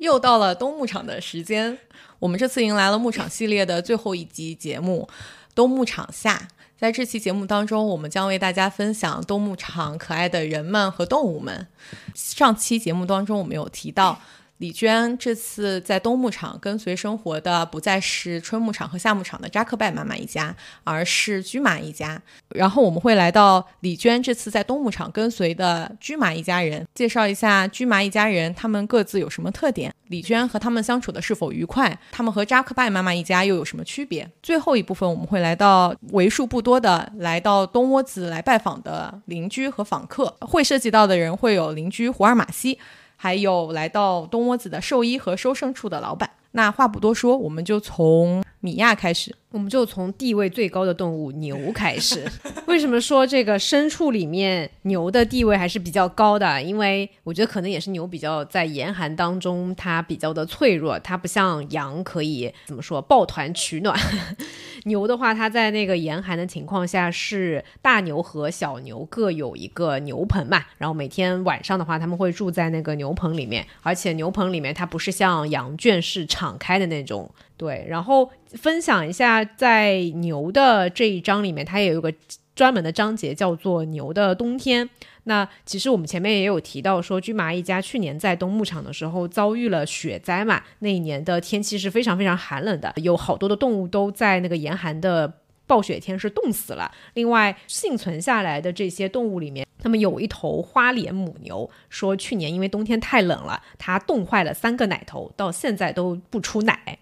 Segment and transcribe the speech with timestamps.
[0.00, 1.78] 又到了冬牧场的时间，
[2.18, 5.06] 我们这次迎来了牧场系列的最后一集节目
[5.54, 6.48] 《冬牧场下》。
[6.78, 11.66] 在这期节目当中，我们将为大家分享冬牧场可爱的人们和动物们。
[12.14, 14.18] 上期节目当中，我们有提到。
[14.60, 22.20] 李娟这次在冬牧场跟随生活的不再是春牧场和夏牧场的扎克拜妈妈一家，而是驹马一家。
[22.50, 34.30] 然后我们会来到李娟这次在冬牧场跟随的驹马一家人，介绍一下驹马一家人他们各自有什么特点，李娟和他们相处的是否愉快，他们和扎克拜妈妈一家又有什么区别。
[34.42, 42.78] 最后一部分我们会来到为数不多的来到东窝子来拜访的邻居和访客，会涉及到的人会有邻居胡尔马西。
[43.22, 46.30] 还有来到东窝子的兽医和收牲处的老板。
[46.52, 49.34] 那话不多说，我们就从米娅开始。
[49.50, 52.24] 我们就从地位最高的动物牛开始。
[52.66, 56.62] 为什么说这个牲畜里面牛的地位还是比较高的？
[56.62, 63.98] 因为我觉得可能也是牛比较在严寒当中，它比较的脆弱，它不像羊可以怎么说抱团取暖。
[64.86, 77.28] 牛的话，它在那个严寒的情况下，是大牛和小牛各有一个牛棚嘛，然后每天晚上的话，他们会住在那个牛棚里面，而且牛棚里面它不是像羊圈是敞开的那种。
[77.60, 82.10] 对，然后分享一下，在牛的这一章里面，它也有个
[82.54, 84.88] 专门的章节，叫做牛的冬天。
[85.24, 95.30] 那其实我们前面也有提到，说驹麻一家去年在冬牧场的时候遭遇了雪灾嘛，那一年的天气是非常非常寒冷的，有好多的动物都在那个严寒的
[95.66, 96.90] 暴雪天是冻死了。
[97.12, 106.98] 另外，幸存下来的这些动物里面，他们有一头花脸母牛，说去年因为冬天太冷了，它冻坏了三个奶头，到现在都不出奶。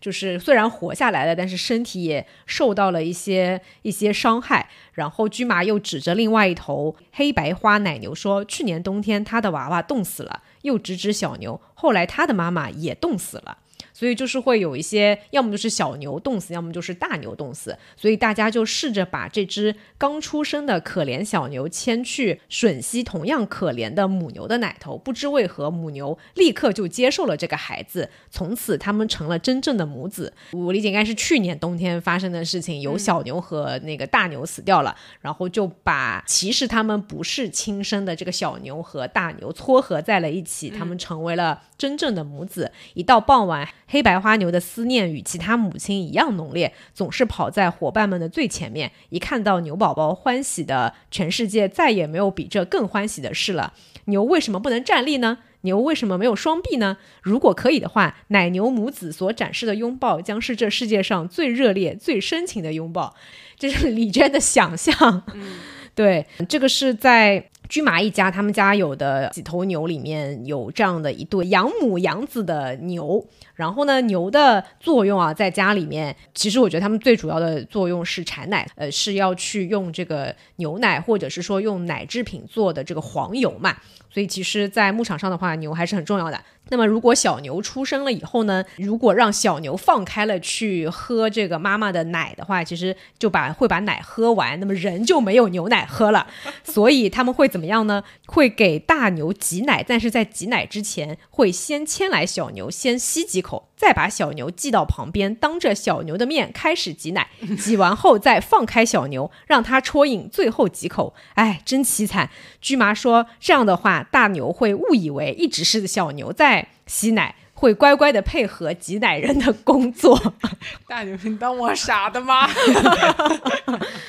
[0.00, 4.68] 就是虽然活下来了，但是身体也受到了一些一些伤害。
[4.92, 13.58] 然后驹马又指着另外一头黑白花奶牛说：“去年冬天他的娃娃冻死了。”又指指小牛，后来他的妈妈也冻死了。
[13.98, 17.76] 所以就是会有一些，要么就是小牛冻死，要么就是大牛冻死。
[17.96, 24.96] 所以大家就试着把这只刚出生的可怜小牛牵去吮吸同样可怜的母牛的奶头。
[24.96, 30.32] 不知为何，母牛立刻就接受了这个孩子，从此他们成了真正的母子。
[30.52, 42.70] 我理解应该是去年冬天发生的事情，有小牛和那个大牛死掉了，然后就把其实他们不是亲生的这个小牛和大牛撮合在了一起，他们成为了真正的母子。
[42.94, 43.68] 一到傍晚。
[43.90, 48.92] 黑白花牛的思念与其他母亲一样浓烈，总是跑在伙伴们的最前面。
[49.08, 53.72] 一看到牛宝宝欢喜的，全世界再也没有比这更欢喜的事了。
[54.04, 55.38] 牛为什么不能站立呢？
[55.62, 56.98] 牛为什么没有双臂呢？
[57.22, 63.14] 如果可以的话，奶牛母子所展示的拥抱将是这世界上最热烈、最深情的拥抱。
[63.58, 65.22] 这是李娟的想象。
[65.96, 67.48] 对，这个是在。
[67.68, 73.22] 驹马一家，他们家有的几头牛里面有这样的一对养母养子的牛。
[73.58, 83.76] 然后呢，牛的作用啊，在家里面，其实我觉得他们最主要的作用是产奶，呃，是要去用这个牛奶或者是说用奶制品做的这个黄油嘛。
[84.10, 86.40] 所以其实，在牧场上的话，牛还是很重要的。
[86.70, 88.64] 那么，如果小牛出生了以后呢？
[88.76, 96.26] 如果让小牛放开了去喝这个妈妈的奶的话，其实就把会把奶喝完，那么人就没有牛奶喝了。
[96.64, 98.02] 所以他们会怎么样呢？
[98.26, 107.28] 会给大牛挤奶，但是在挤奶之前，会先牵来小牛先吸几口，再把小牛系到旁边，当着小牛的面开始挤奶。
[107.58, 111.14] 挤完后再放开小牛，让它啜饮最后几口。
[111.34, 112.30] 哎，真凄惨！
[112.60, 116.68] 驹麻说这样的话，大牛会误以为一直是小牛在。
[116.88, 120.18] 吸奶会乖乖的配合挤奶人的工作。
[120.88, 122.48] 大牛，你当我傻的吗？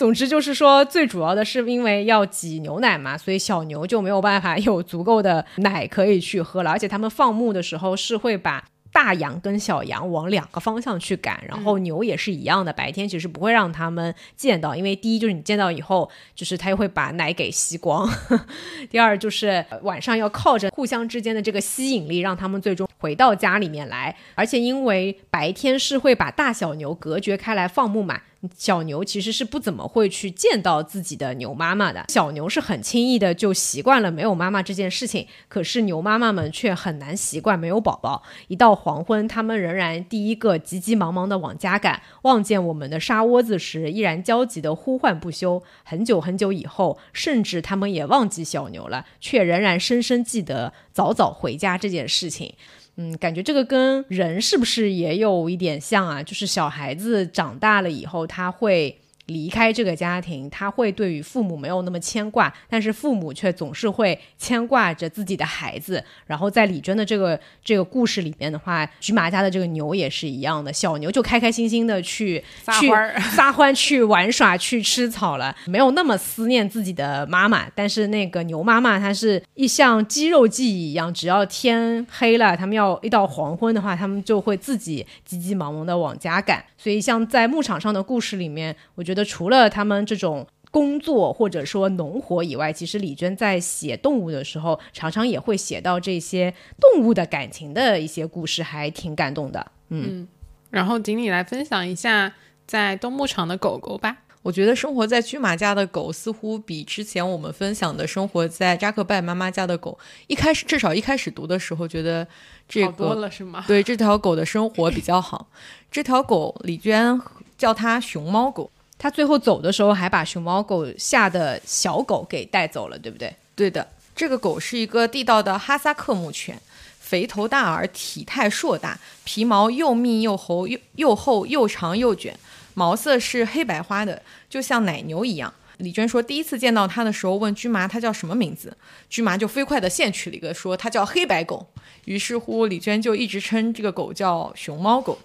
[0.00, 6.70] 总之就是说，最主要的是因为要挤牛奶嘛，所以小牛就没有办法有足够的奶可以去喝了。
[6.70, 8.64] 而且他们放牧的时候是会把。
[8.92, 18.04] 大羊跟小羊往两个方向去赶，然后牛也是一样的，白天其实不会让他们见到，因为第一就是你见到以后，就是它又会把奶给吸光；
[18.90, 24.16] 第二就是晚上要靠着互相之间的这个吸引力，让他们最终回到家里面来。
[24.34, 28.20] 而且因为白天是会把大小牛隔绝开来放牧嘛。
[28.56, 32.06] 小牛其实是不怎么会去见到自己的牛妈妈的。
[32.08, 38.22] 小牛是很轻易的就习惯了没有妈妈这件事情，可是牛妈妈们却很难习惯没有宝宝。
[38.48, 45.62] 一到黄昏，他们仍然第一个急急忙忙的往家赶，望见我们的沙窝子时，依然焦急的呼唤不休。
[45.84, 52.54] 很久很久以后，甚至他们也忘记小牛了，却仍然深深记得早早回家这件事情。
[53.02, 56.22] 嗯，感觉这个跟人是不是也有一点像啊？
[56.22, 58.99] 就是小孩子长大了以后，他会。
[59.30, 66.02] 离开这个家庭，他会对于父母没有那么牵挂，但是父母却总是会牵挂着自己的孩子。
[66.26, 77.66] 然后在李娟的这个这个故事里面的话，菊麻家的这个牛也是一样的，小牛就开开心心的去撒欢撒欢去玩耍去吃草了，没有那么思念自己的妈妈。
[77.74, 86.64] 但是那个牛妈妈，她是一像肌肉记忆一样，只要天黑了，他们要一到黄昏的话，他们就会自己急急忙忙的往家赶。
[86.82, 99.70] 所以像在牧场上的故事里面，我觉得除了他们这种工作或者说农活以外，其实李娟在写动物的时候，常常也会写到这些动物的感情的一些故事，还挺感动的。
[99.90, 100.26] 嗯，
[100.70, 102.32] 然后请你来分享一下
[102.66, 104.16] 在东牧场的狗狗吧。
[104.42, 109.98] 我觉得生活在驹马家的狗似乎比之前我们分享的生活在扎克拜妈妈家的狗，
[110.28, 112.26] 一开始至少一开始读的时候觉得
[112.70, 113.64] 这好多了是吗？
[113.66, 115.48] 对这条狗的生活比较好。
[115.90, 117.20] 这条狗李娟
[117.58, 123.34] 叫它熊猫狗，它最后走的时候还把熊猫狗下的小狗给带走了，对不对？
[123.56, 126.58] 对的，这个狗是一个地道的哈萨克牧犬，
[127.00, 132.38] 肥头大耳，体态硕大，皮毛又密又厚又又厚又长又卷，
[132.74, 135.52] 毛色是黑白花的，就像奶牛一样。
[135.80, 138.76] 李娟说，第一次见到它的时候，问驹麻它叫什么名字，
[139.08, 141.66] 驹麻就飞快的现取了一个，说它叫黑白狗。
[142.04, 145.18] 于是乎，李娟就一直称这个狗叫熊猫狗。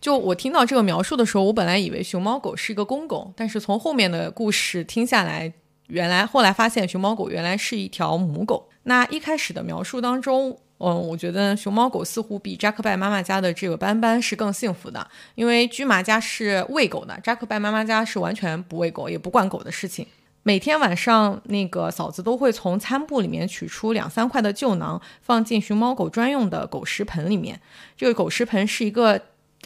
[0.00, 5.52] 就我听到这个描述的时候，我本来以为熊猫狗是一个公狗，但是从后面的故事听下来，
[5.88, 8.68] 原来后来发现熊猫狗原来是一条母狗。
[8.82, 20.06] 那一开始的描述当中，嗯，我觉得熊猫狗似乎比扎克拜妈妈家的这个斑斑是更幸福的，因为驹麻家是喂狗的，扎克拜妈妈家是完全不喂狗，也不管狗的事情。
[20.42, 27.60] 每天晚上，那个嫂子都会从餐布里面取出两三块的旧囊，放进熊猫狗专用的狗食盆里面。
[27.94, 29.20] 这个狗食盆是一个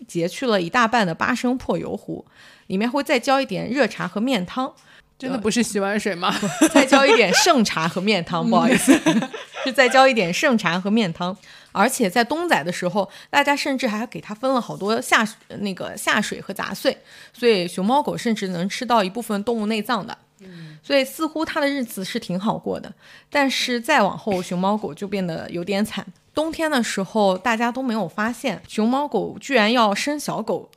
[0.09, 2.27] 截去了一大半的八升破油壶，
[2.67, 4.75] 里面会再浇一点热茶和面汤。
[5.19, 6.35] 真的不是洗碗水吗？
[6.73, 8.93] 再浇一点剩茶和面汤， 不好意思，
[9.65, 11.37] 是再浇一点剩茶和面汤。
[11.73, 15.27] 而且在冬仔的时候，大家甚至还给它分了好多下
[15.59, 16.97] 那个下水和杂碎，
[17.33, 20.17] 所以熊猫狗甚至能吃到一部分动物内脏的。
[20.83, 22.93] 所以似乎它的日子是挺好过的。
[23.31, 26.05] 但是再往后，熊猫狗就变得有点惨。
[26.35, 30.69] 冬天的时候，大家都没有发现熊猫狗居然要生小狗。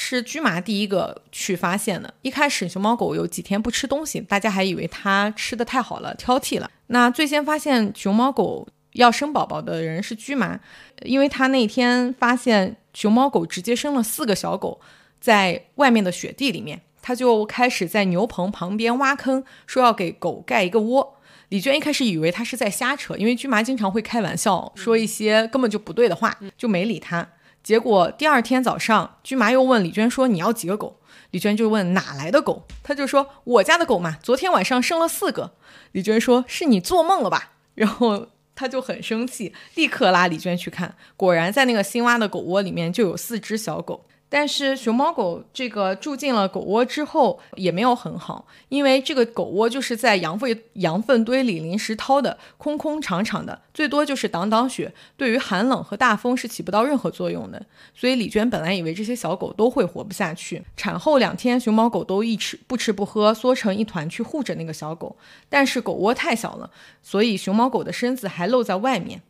[0.00, 2.14] 是驹麻第一个去发现的。
[2.22, 6.70] 一开始，熊猫狗有几天不吃东西，大家还以为它吃的太好了，挑剔了。
[6.86, 10.60] 那最先发现熊猫狗要生宝宝的人是驹麻，
[11.02, 14.80] 因为他那天发现熊猫狗直接生了四个小狗，
[15.20, 21.16] 在外面的雪地里面，他就开始在牛棚旁边挖坑，说要给狗盖一个窝。
[21.48, 27.26] 李娟一开始以为他是在瞎扯，因为驹麻经常会开玩笑，说一些根本就不对的话，就没理他。
[27.68, 31.00] 结果第二天早上，驹麻又问李娟说：“你要几个狗？”
[31.32, 35.52] 李娟就问哪来的狗，他就说：“我家的狗嘛，昨天晚上生了四个。”
[35.92, 44.06] 李娟说：“是你做梦了吧？” 然后他就很生气，立刻拉李娟去看，果然在那个新挖的狗窝里面就有四只小狗。
[44.28, 57.64] 但是熊猫狗这个住进了狗窝之后也没有很好，因为这个狗窝就是在羊粪羊粪堆里临时掏的，空空敞敞的，最多就是挡挡雪，对于寒冷和大风是起不到任何作用的。
[57.94, 60.62] 所以李娟本来以为这些小狗都会活不下去。
[60.76, 65.16] 产后两天，熊猫狗都一吃不吃不喝，缩成一团去护着那个小狗，
[65.48, 66.70] 但是狗窝太小了，
[67.02, 69.22] 所以熊猫狗的身子还露在外面，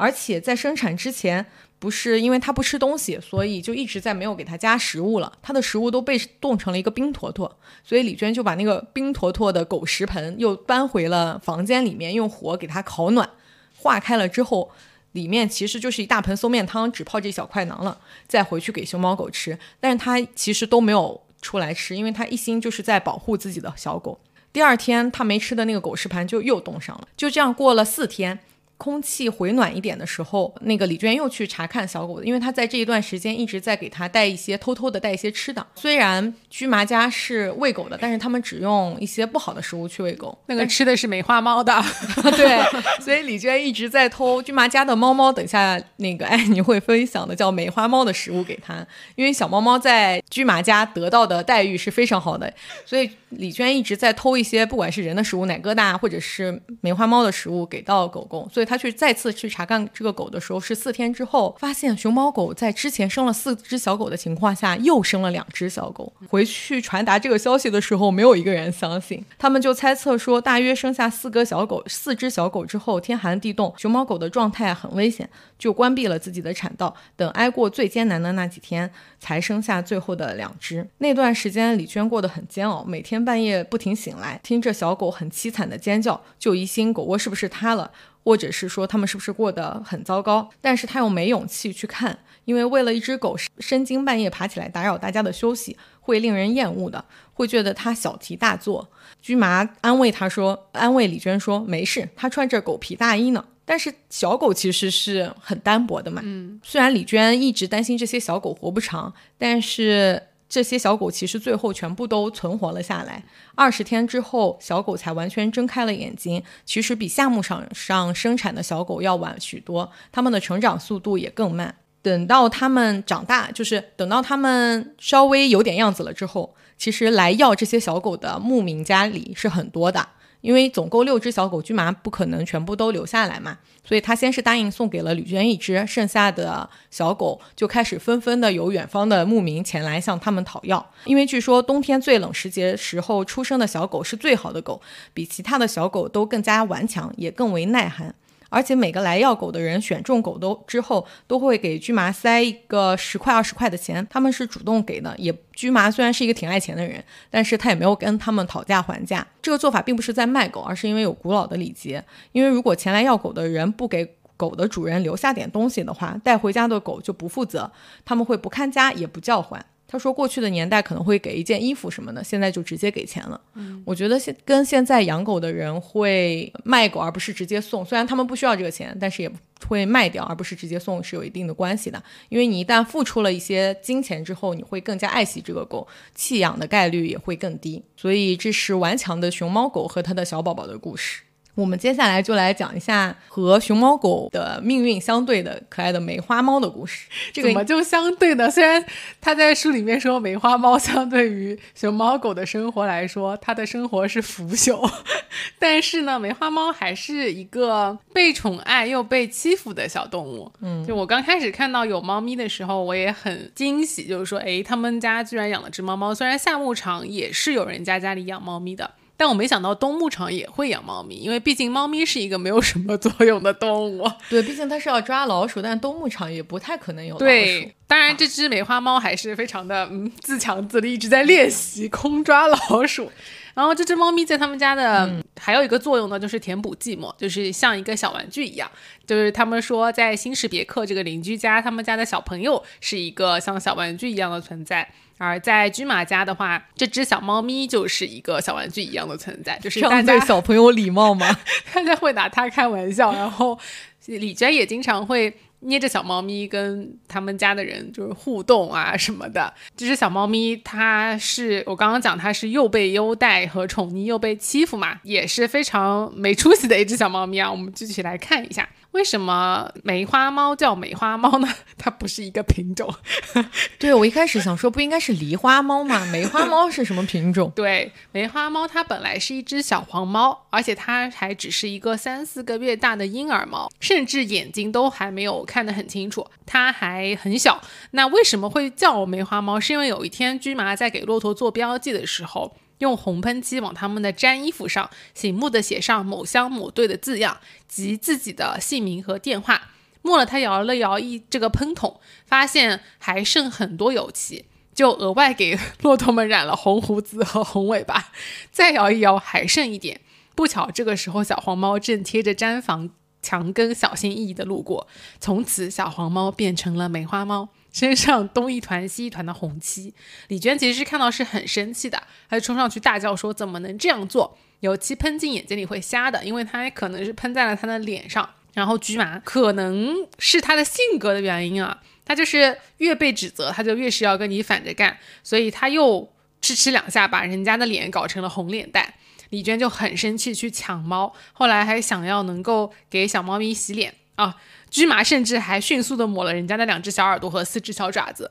[0.00, 1.46] 而且在生产之前。
[1.80, 5.32] 不是因为它不吃东西，所以就一直在没有给它加食物了。
[5.40, 7.50] 它的食物都被冻成了一个冰坨坨，
[7.82, 13.30] 所以李娟就把那个冰坨坨的狗食盆又搬回了房间里面，用火给它烤暖。
[13.74, 14.70] 化开了之后，
[15.12, 17.98] 里面其实就是一大盆松面汤，只泡这小块囊了。
[18.28, 24.20] 再回去给熊猫狗吃，但是它其实都没有出来吃，因为它一心就是在保护自己的小狗。
[24.52, 27.08] 第二天，它没吃的那个狗食盘就又冻上了。
[27.16, 28.38] 就这样过了四天。
[28.80, 35.64] 空气回暖一点的时候，那个李娟又去查看小狗，因为她在这一段时间一直在给它带一些偷偷的带一些吃的。
[35.74, 40.36] 虽然居麻家是喂狗的，但是他们只用一些不好的食物去喂狗。
[40.46, 41.74] 那个吃的是梅花猫的，
[42.32, 42.58] 对，
[43.04, 45.30] 所以李娟一直在偷居麻家的猫猫。
[45.30, 52.50] 等下那个艾妮会分享的叫梅花猫的食物给它，因为小猫猫在居麻家得到的待遇是非常好的，
[52.86, 58.48] 所以李娟一直在偷一些不管是人的食物，奶疙瘩或者是梅花猫的食物给到狗狗。
[58.50, 66.12] 所以他去再次去查看这个狗的时候，是四天之后，发现熊猫狗在之前生了四只小狗的情况下，又生了两只小狗。
[66.28, 80.88] 回去传达这个消息的时候，没有一个人相信，他们就猜测说，大约生下四个小狗，四只小狗之后，天寒地冻，熊猫狗的状态很危险，就关闭了自己的产道，等挨过最艰难的那几天，才生下最后的两只。
[80.98, 87.90] 那段时间，李娟过得很煎熬，每天半夜不停醒来，听着小狗很凄惨的尖叫，就疑心狗窝是不是塌了。
[88.22, 90.50] 或者是说他们是不是过得很糟糕？
[90.60, 98.90] 但是他又没勇气去看，因为为了一只狗深更半夜爬起来打扰大家的休息，会令人厌恶的，会觉得他小题大做。
[99.22, 106.20] 居麻安慰他说：“安慰李娟说没事，他穿着狗皮大衣呢。”但是小狗其实是很单薄的嘛。
[106.24, 110.22] 嗯，虽然李娟一直担心这些小狗活不长，但是。
[110.50, 113.22] 这些小狗其实最后全部都存活了下来。
[113.54, 116.42] 二十天之后，小狗才完全睁开了眼睛。
[116.66, 121.76] 其实比夏牧场上生产的小狗要晚许多，它们的成长速度也更慢。
[122.02, 130.08] 等到它们长大，就是等到它们稍微有点样子了之后，其实来要这些小狗的牧民家里是很多的。
[130.40, 140.84] 因为总共六只小狗，巨麻不可能全部都留下来嘛，所以他先是答应送给了吕娟一只，剩下的小狗就开始纷纷的由远方的牧民前来向他们讨要。
[141.04, 144.80] 因为据说冬天最冷时节时候出生的小狗是最好的狗，
[145.12, 148.14] 比其他的小狗都更加顽强，也更为耐寒。
[148.50, 155.14] 而且每个来要狗的人选中狗都之后，都会给居麻塞一个十块二十块的钱，他们是主动给的。
[155.16, 159.26] 也居麻虽然是一个挺爱钱的人，但是他也没有跟他们讨价还价。
[159.40, 162.04] 这个做法并不是在卖狗，而是因为有古老的礼节。
[162.32, 167.70] 因为如果前来要狗的人不给狗的主人留下点东西的话，带回家的狗就不负责，
[168.04, 169.64] 他们会不看家也不叫唤。
[169.92, 173.40] 他说，过去的年代可能会给一件衣服什么的，现在就直接给钱了。
[173.54, 179.28] 嗯，我觉得现跟现在养狗的人会卖狗而不是直接送，虽然他们不需要这个钱，但是也
[179.66, 182.00] 会卖掉而不是直接送是有一定的关系的。
[182.28, 187.82] 因为你一旦付出了一些金钱之后，你会更加爱惜这个狗，弃养的概率也会更低。
[187.96, 191.22] 所以这是顽强的熊猫狗和它的小宝宝的故事。
[191.54, 197.06] 我们接下来就来讲一下和熊猫狗的命运相对的可爱的梅花猫的故事。
[197.32, 198.50] 这个怎么就相对呢？
[198.50, 198.84] 虽然
[199.20, 204.90] 他在书里面说梅花猫相对于熊猫狗的生活来说，它的生活是腐朽，
[205.58, 210.50] 但是呢，梅花猫还是一个被宠爱又被欺负的小动物。
[210.60, 216.14] 嗯，就我刚开始看到有猫咪的时候，我也很惊喜，就是说，哎，他们家居然养了只猫猫。
[216.14, 218.90] 虽然夏牧场也是有人家家里养猫咪的。
[219.20, 224.10] 但我没想到东牧场也会养猫咪，因为毕竟猫咪是一个没有什么作用的动物。
[224.30, 227.26] 对，毕竟它是要抓老鼠，但东牧场也不太可能有老鼠。
[227.26, 233.12] 对，当然这只梅花猫还是非常的嗯自强自立，一直在练习空抓老鼠。
[233.60, 238.70] 然后这只猫咪在他们家的还有一个作用呢，就是填补寂寞，就是像一个小玩具一样。
[239.06, 244.88] 就是他们说在新史别克这个邻居家，他们家的小朋友是一个像小玩具一样的存在。
[245.18, 251.36] 而在居马家的话，这只小猫咪就是一个小玩具一样的存在，就是大家对小朋友礼貌吗？
[251.74, 253.58] 大家会拿它开玩笑，然后
[254.06, 259.52] 李娟也经常会捏着小猫咪跟他们家的人就是互动啊什么的。
[259.76, 267.50] 这只小猫咪，它是我刚刚讲它是又被优待和宠溺又被欺负嘛，也是非常没出息的一只小猫咪啊。
[267.50, 268.68] 我们具体来看一下。
[268.92, 271.48] 为什么梅花猫叫梅花猫呢？
[271.78, 272.92] 它不是一个品种。
[273.78, 276.04] 对我一开始想说，不应该是狸花猫吗？
[276.10, 277.52] 梅花猫是什么品种？
[277.54, 287.62] 对，梅花猫它本来是一只小黄猫，而且它还只是一个三四个月大的婴儿猫，甚至眼睛都还没有看得很清楚，它还很小。
[287.92, 289.60] 那为什么会叫梅花猫？
[289.60, 292.56] 是因为有一天驹麻在给骆驼做标记的时候。
[292.80, 299.70] 用红喷漆往他们的毡衣服上醒目的写上某乡某队的字样及自己的姓名和电话。
[300.02, 308.10] 末了，他摇了摇一这个喷筒，发现还剩很多油漆，就额外给骆驼们染了红胡子和红尾巴。
[308.50, 310.00] 再摇一摇，还剩一点。
[310.34, 312.88] 不巧，这个时候小黄猫正贴着毡房
[313.20, 314.88] 墙根，小心翼翼地路过。
[315.20, 317.50] 从此，小黄猫变成了梅花猫。
[317.72, 319.94] 身上东一团西一团的红漆，
[320.28, 324.36] 李娟其实是看到是很生气的，她就冲上去大叫说：“怎么能这样做？
[324.60, 336.12] 油漆喷进眼睛里会瞎的，因为它可能是喷在了她的脸上。”然后驹马可能是他的性格的原因啊，他就是越被指责，他就越是要跟你反着干，所以他又
[336.42, 338.94] 吃吃两下，把人家的脸搞成了红脸蛋。
[339.28, 344.36] 李娟就很生气，去抢猫，后来还想要能够给小猫咪洗脸啊。
[344.70, 348.30] 驹马甚至还迅速的抹了人家的两只小耳朵和四只小爪子。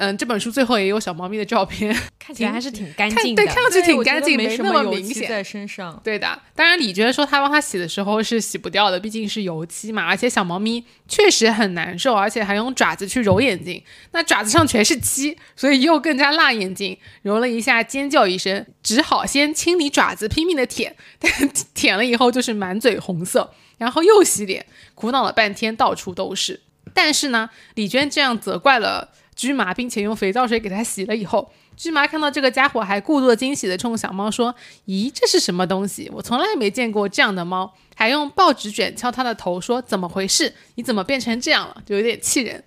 [0.00, 3.42] 嗯，这本书最后也有小猫咪的照片， 看起来还是挺干净的。
[3.42, 5.28] 对，看上去挺干净，没什那么油漆明显。
[5.28, 6.00] 在身上。
[6.02, 16.96] 对的，当然李娟说她帮他洗的时候是洗不掉的，毕竟是油漆嘛，而且小猫咪确实很难受，而且还用爪子去揉眼睛，那爪子上全是漆，所以又更加辣眼睛。
[17.20, 21.30] 揉了一下，尖叫一声，只好先清理爪子，拼命的舔， 但
[21.74, 24.64] 舔了以后就是满嘴红色，然后又洗脸，
[24.94, 26.62] 苦恼了半天，到处都是。
[26.94, 29.10] 但是呢，李娟这样责怪了。
[29.40, 34.54] 驹麻，并且用肥皂水给它洗了以后，驹麻看到这个家伙，还故作惊喜地冲小猫说
[34.86, 36.10] ：“咦，这是什么东西？
[36.12, 40.54] 我从来没见过这样的猫。”还用报纸卷敲它的头说：“怎么回事？
[40.74, 42.62] 你怎么变成这样了？”就有点气人。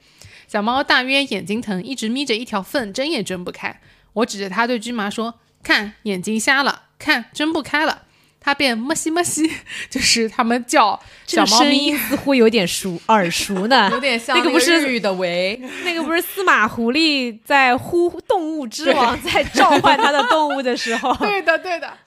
[0.47, 3.79] 小猫大约眼睛疼，一直眯着一条缝，睁也睁不开。
[4.13, 8.03] 我指着它对驹麻说：“看，眼睛瞎了，看，睁不开了。”
[8.43, 9.49] 它便么西么西，
[9.89, 21.97] 就是他们叫小猫咪，似乎有点熟耳熟呢， 有点像那个不是日语的喂， 那个不是司马狐狸在呼动物之王在召唤他的动物的时候，对的对的，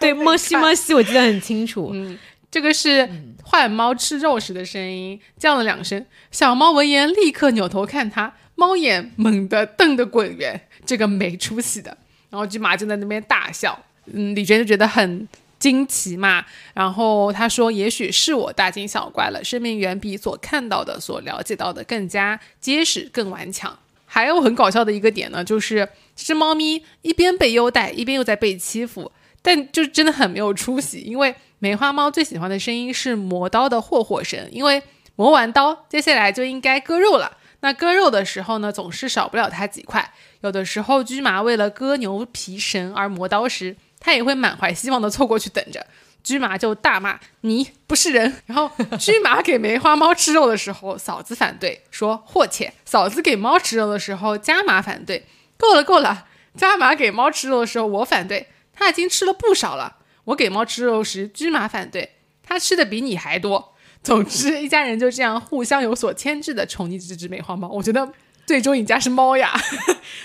[0.00, 1.90] 对么西么西，我记得很清楚。
[1.94, 2.18] 嗯，
[2.50, 3.08] 这个是
[3.48, 6.04] 坏猫吃肉时的声音，叫了两声。
[6.32, 11.96] 小猫闻言立刻扭头看它，猫眼猛地瞪得滚圆，这个没出息的。
[12.30, 13.78] 然后骏马就在那边大笑，
[14.12, 15.28] 嗯，李娟就觉得很。
[15.64, 16.44] 惊奇嘛，
[16.74, 30.98] 然后他说：“也许是我大惊小怪了，生命远比所看到的、所了解到的更加结实、更顽强。”还有很搞笑的一个点呢，就是这只猫咪一边被优待，一边又在被欺负，但就真的很没有出息。
[30.98, 34.82] 因为梅花猫最喜欢的声音是磨刀的霍霍声，因为
[35.16, 37.38] 磨完刀，接下来就应该割肉了。
[37.60, 40.12] 那割肉的时候呢，总是少不了它几块。
[40.42, 45.86] 有的时候，驹麻为了割牛皮绳而磨刀时，他也会满怀希望的凑过去等着，
[46.22, 48.42] 驹麻就大骂你不是人。
[48.44, 55.24] 然后驹麻给梅花猫吃肉的时候，嫂子反对说霍切；嫂子给猫吃肉的时候，家麻反对。
[55.56, 59.96] 够了够了，家麻给猫吃肉的时候我反对，他已经吃了不少了。
[60.24, 63.74] 我给猫吃肉时，驹麻反对，他吃的比你还多。
[64.02, 67.68] 总之，一家人就这样互相有所牵制的宠溺这只梅花猫。
[67.68, 68.12] 我觉得
[68.44, 69.54] 最终赢家是猫呀，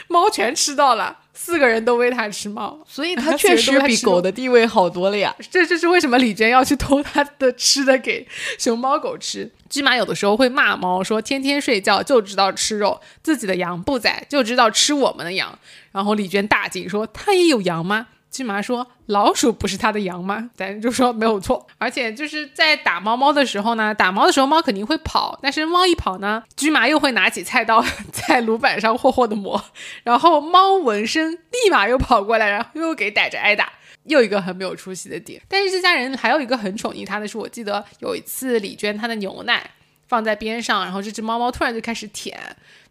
[0.09, 1.19] 猫全吃到了。
[1.41, 5.33] 四个人都喂它吃猫，所以它 确实比狗的地位好多了呀。
[5.49, 9.49] 这这是为什么李娟要去偷它的吃的给熊猫狗吃？
[9.69, 15.57] 驹马有的时候会骂猫，说天天睡觉就知道吃肉，自己的羊不宰就知道吃我们的羊。
[15.93, 21.67] 然后李娟大惊说：“它也有羊吗？”骏马说：“老鼠不是他的羊吗？”咱就说没有错。
[21.77, 29.63] 而且就是在打猫猫的时候呢，打猫的时候猫肯定会跑，但是猫一跑呢，驹麻又会拿起菜刀 在炉板上霍霍的磨，
[30.03, 33.73] 然后猫闻声立马又跑过来，然后又给逮着挨打。
[34.05, 35.41] 又一个很没有出息的点。
[35.47, 39.69] 但是这家人还有一个很宠溺它的是，我记得有一次李娟她的牛奶
[40.07, 42.39] 放在边上，然后这只猫猫突然就开始舔，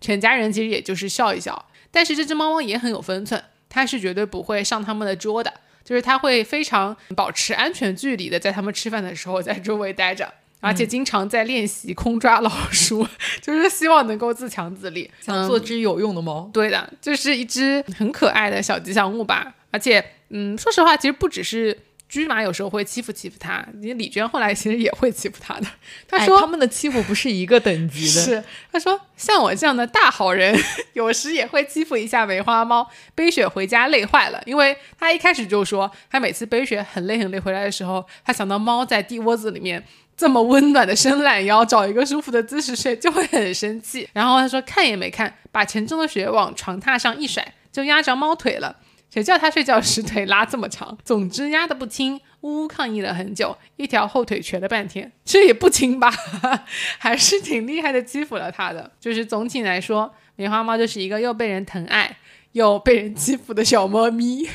[0.01, 1.67] 全家人其实也就是笑一笑。
[1.91, 3.43] 但是这只猫猫也很有分寸。
[3.69, 5.53] 它是绝对不会上他们的桌的，
[5.85, 13.07] 就是它会非常保持安全距离的，在他们吃饭的时候在周围待着，而且经常在练习空抓老鼠，
[13.41, 16.51] 就是希望能够自强自立，想做只有用的猫。
[16.53, 19.55] 对的，就是一只很可爱的小吉祥物吧。
[19.71, 21.79] 而且，嗯，说实话，其实不只是。
[22.09, 25.67] 驹马有时候会欺负欺负他，你李娟后来其实也会欺负他的。
[26.09, 28.23] 他说他们的欺负不是一个等级的。
[28.23, 30.59] 是，他说像我这样的大好人，
[30.95, 32.89] 有时也会欺负一下梅花猫。
[33.15, 39.85] 背雪回家累坏了，因为他一开始就说，他每次背雪很累很累回来的时候，他想到猫在地窝子里面
[40.17, 44.09] 这么温暖的伸懒腰，找一个舒服的姿势睡，就会很生气。
[44.15, 48.77] 然后他说看也没看，把沉重的雪往床榻上一甩，就压着猫腿了。
[49.11, 50.97] 谁叫他睡觉时腿拉这么长？
[51.05, 56.13] 总之压得不轻，呜呜抗议了很久，一条后腿瘸了半天，这也不轻吧？
[56.99, 58.93] 还是挺厉害的，欺负了他的。
[59.01, 62.19] 就是总体来说，棉花猫就是一个又被人疼爱
[62.53, 64.49] 又被人欺负的小猫咪。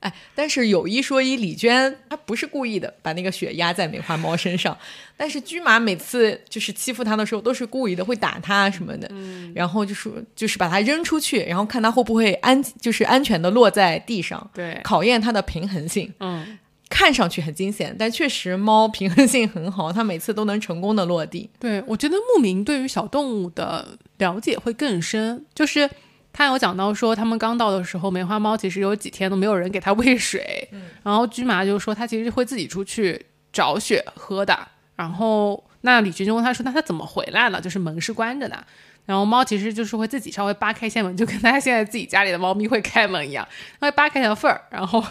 [0.00, 4.76] 哎，但是有一说一，李娟她不是故意的，把那个血压在梅花猫身上。
[5.14, 9.06] 但是驹马每次就是欺负它的时候，都是故意的，会打它什么的。
[9.12, 14.50] 嗯，然后就是就是把它扔出去，然后看它会不会安，就是安全的落在地上。
[14.54, 16.10] 对，考验它的平衡性。
[16.20, 16.58] 嗯，
[16.88, 21.50] 看上去很惊险，但确实猫平衡性很好，它每次都能成功的落地。
[21.58, 25.90] 对，我觉得牧民对于小动物的了解会更深，就是。
[26.32, 30.68] 他有讲到说，他们刚到的时候，梅花猫其实有几天都没有人给它喂水。
[31.02, 34.56] 然后驹麻就说，它其实会自己出去找雪喝的。
[34.96, 37.60] 然后那李群就问他说：“那它怎么回来了？
[37.60, 38.64] 就是门是关着的。”
[39.06, 43.46] 然后猫其实就是会自己稍微扒开一下门，就跟它现在自己家里的猫咪会开门一样，
[43.80, 45.02] 它会扒开条缝儿，然后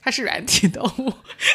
[0.00, 1.12] 它是软体动物，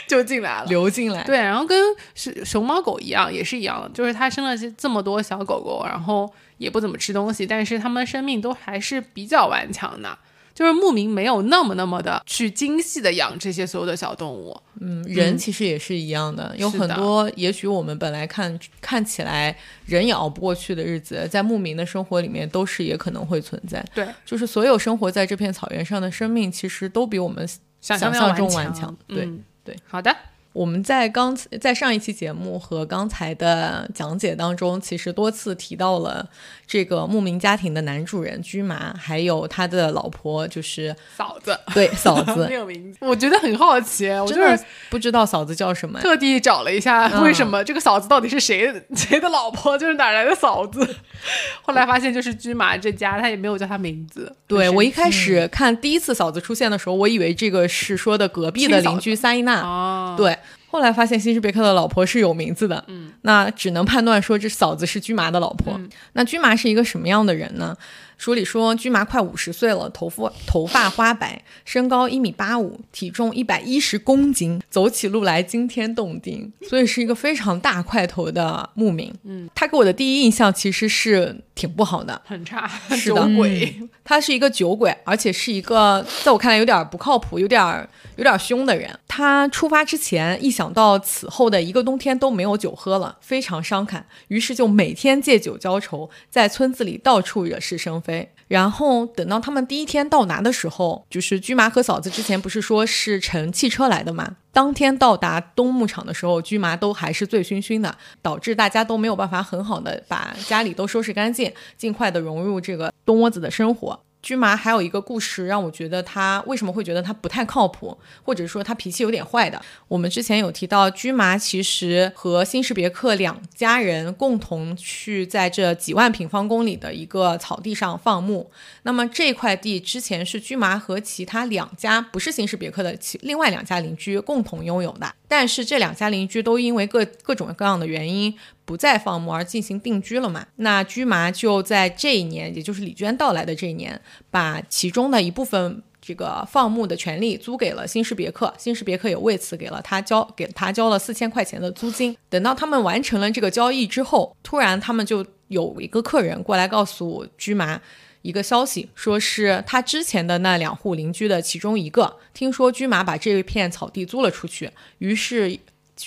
[0.07, 0.65] 就进来了。
[0.67, 1.23] 流进来。
[1.23, 1.77] 对，然后跟
[2.15, 10.17] 熊熊猫狗一样，也是一样的，就是它生了这这么多小狗狗，然后也不怎么吃东西，但是它们生命都还是比较顽强的。
[10.51, 23.81] 就是牧民没有那么那么的去精细的养这些所有的小动物，嗯，人其实也是一样的，有很多也许我们本来看看起来人也熬不过去的日子，在牧民的生活里面都是也可能会存在。
[23.95, 27.47] 对，就是所有生活在这片草原上的生命，其实都比我们
[27.81, 28.95] 想象中顽强。
[29.07, 29.31] 对
[29.63, 30.15] 对，好的。
[30.51, 36.27] 我们在刚在上一期节目和刚才的讲解当中，其实多次提到了
[36.65, 41.57] 这个牧民家庭的男主人驹麻，还有他的老婆，就是嫂子。
[41.73, 44.59] 对，嫂子 没有名字，我觉得很好奇，我就是
[44.89, 50.95] 不知道嫂子叫什么，特地找了一下，为什么这个嫂子到底是谁谁的老婆，就是哪来的嫂子？
[51.61, 54.35] 后来发现就是驹麻这家，他也没有叫他名字。
[54.47, 59.61] 对我一开始看第一次嫂子出现的时候，我以为这个是说的隔壁的邻居萨伊娜。
[59.61, 60.37] 哦，对。
[60.69, 65.79] 后来发现辛士别克的老婆是有名字的，嗯，那只能判断说这嫂子是驹麻的老婆。
[66.13, 67.75] 那驹麻是一个什么样的人呢？
[68.19, 79.09] 书里说，驹麻快五十岁了，头发头发花白，身高一米八五，体重一百一十公斤，走起路来惊天动地，所以是一个非常大块头的牧民。
[79.23, 83.73] 嗯，他给我的第一印象其实是挺不好的，很差， 是的， 鬼。
[84.03, 88.89] 他是一个酒鬼，而且是一个在我看来有点不靠谱、有点有点凶的人。
[89.07, 98.08] 他出发之前，一想到此后的一个冬天都没有酒喝了，非常伤感，于是就每天借酒浇愁，在村子里到处惹是生非。
[98.47, 104.37] 然后等到他们第一天到达的时候，就是驹麻和嫂子之前不是说是乘汽车来的吗？
[104.51, 113.99] 当天到达东牧场的时候，驹麻都还是醉醺醺的，导致大家都没有办法很好的把家里都收拾干净，尽快的融入这个东窝子的生活。
[114.21, 119.61] 驹麻还有一个故事让我觉得他为什么会觉得他不太靠谱，或者说他脾气有点坏的。
[119.87, 128.49] 我们之前有提到，驹麻其实和辛士别克两家人共同去在这几万平方公里的一个草地上放牧。
[128.83, 138.33] 那么这块地之前是驹麻和其他两家不是新式别克的其另外两家邻居共同拥有的，但是这两家邻居都因为各各种各样的原因。
[138.63, 140.45] 不再放牧而进行定居了嘛？
[140.57, 152.17] 那驹麻就在这一年，也就是李娟到来的这一年，把其中的一部分这个放牧的权利租给了新士别克，新士别克也为此给了他交给他交了四千块钱的租金。
[152.31, 157.79] 等到他们完成了这个交易之后，突然他们就有一个客人过来告诉居麻
[158.23, 165.59] 一个消息，说是他之前的那两户邻居的其中一个听说居麻把这一片草地租了出去，于是。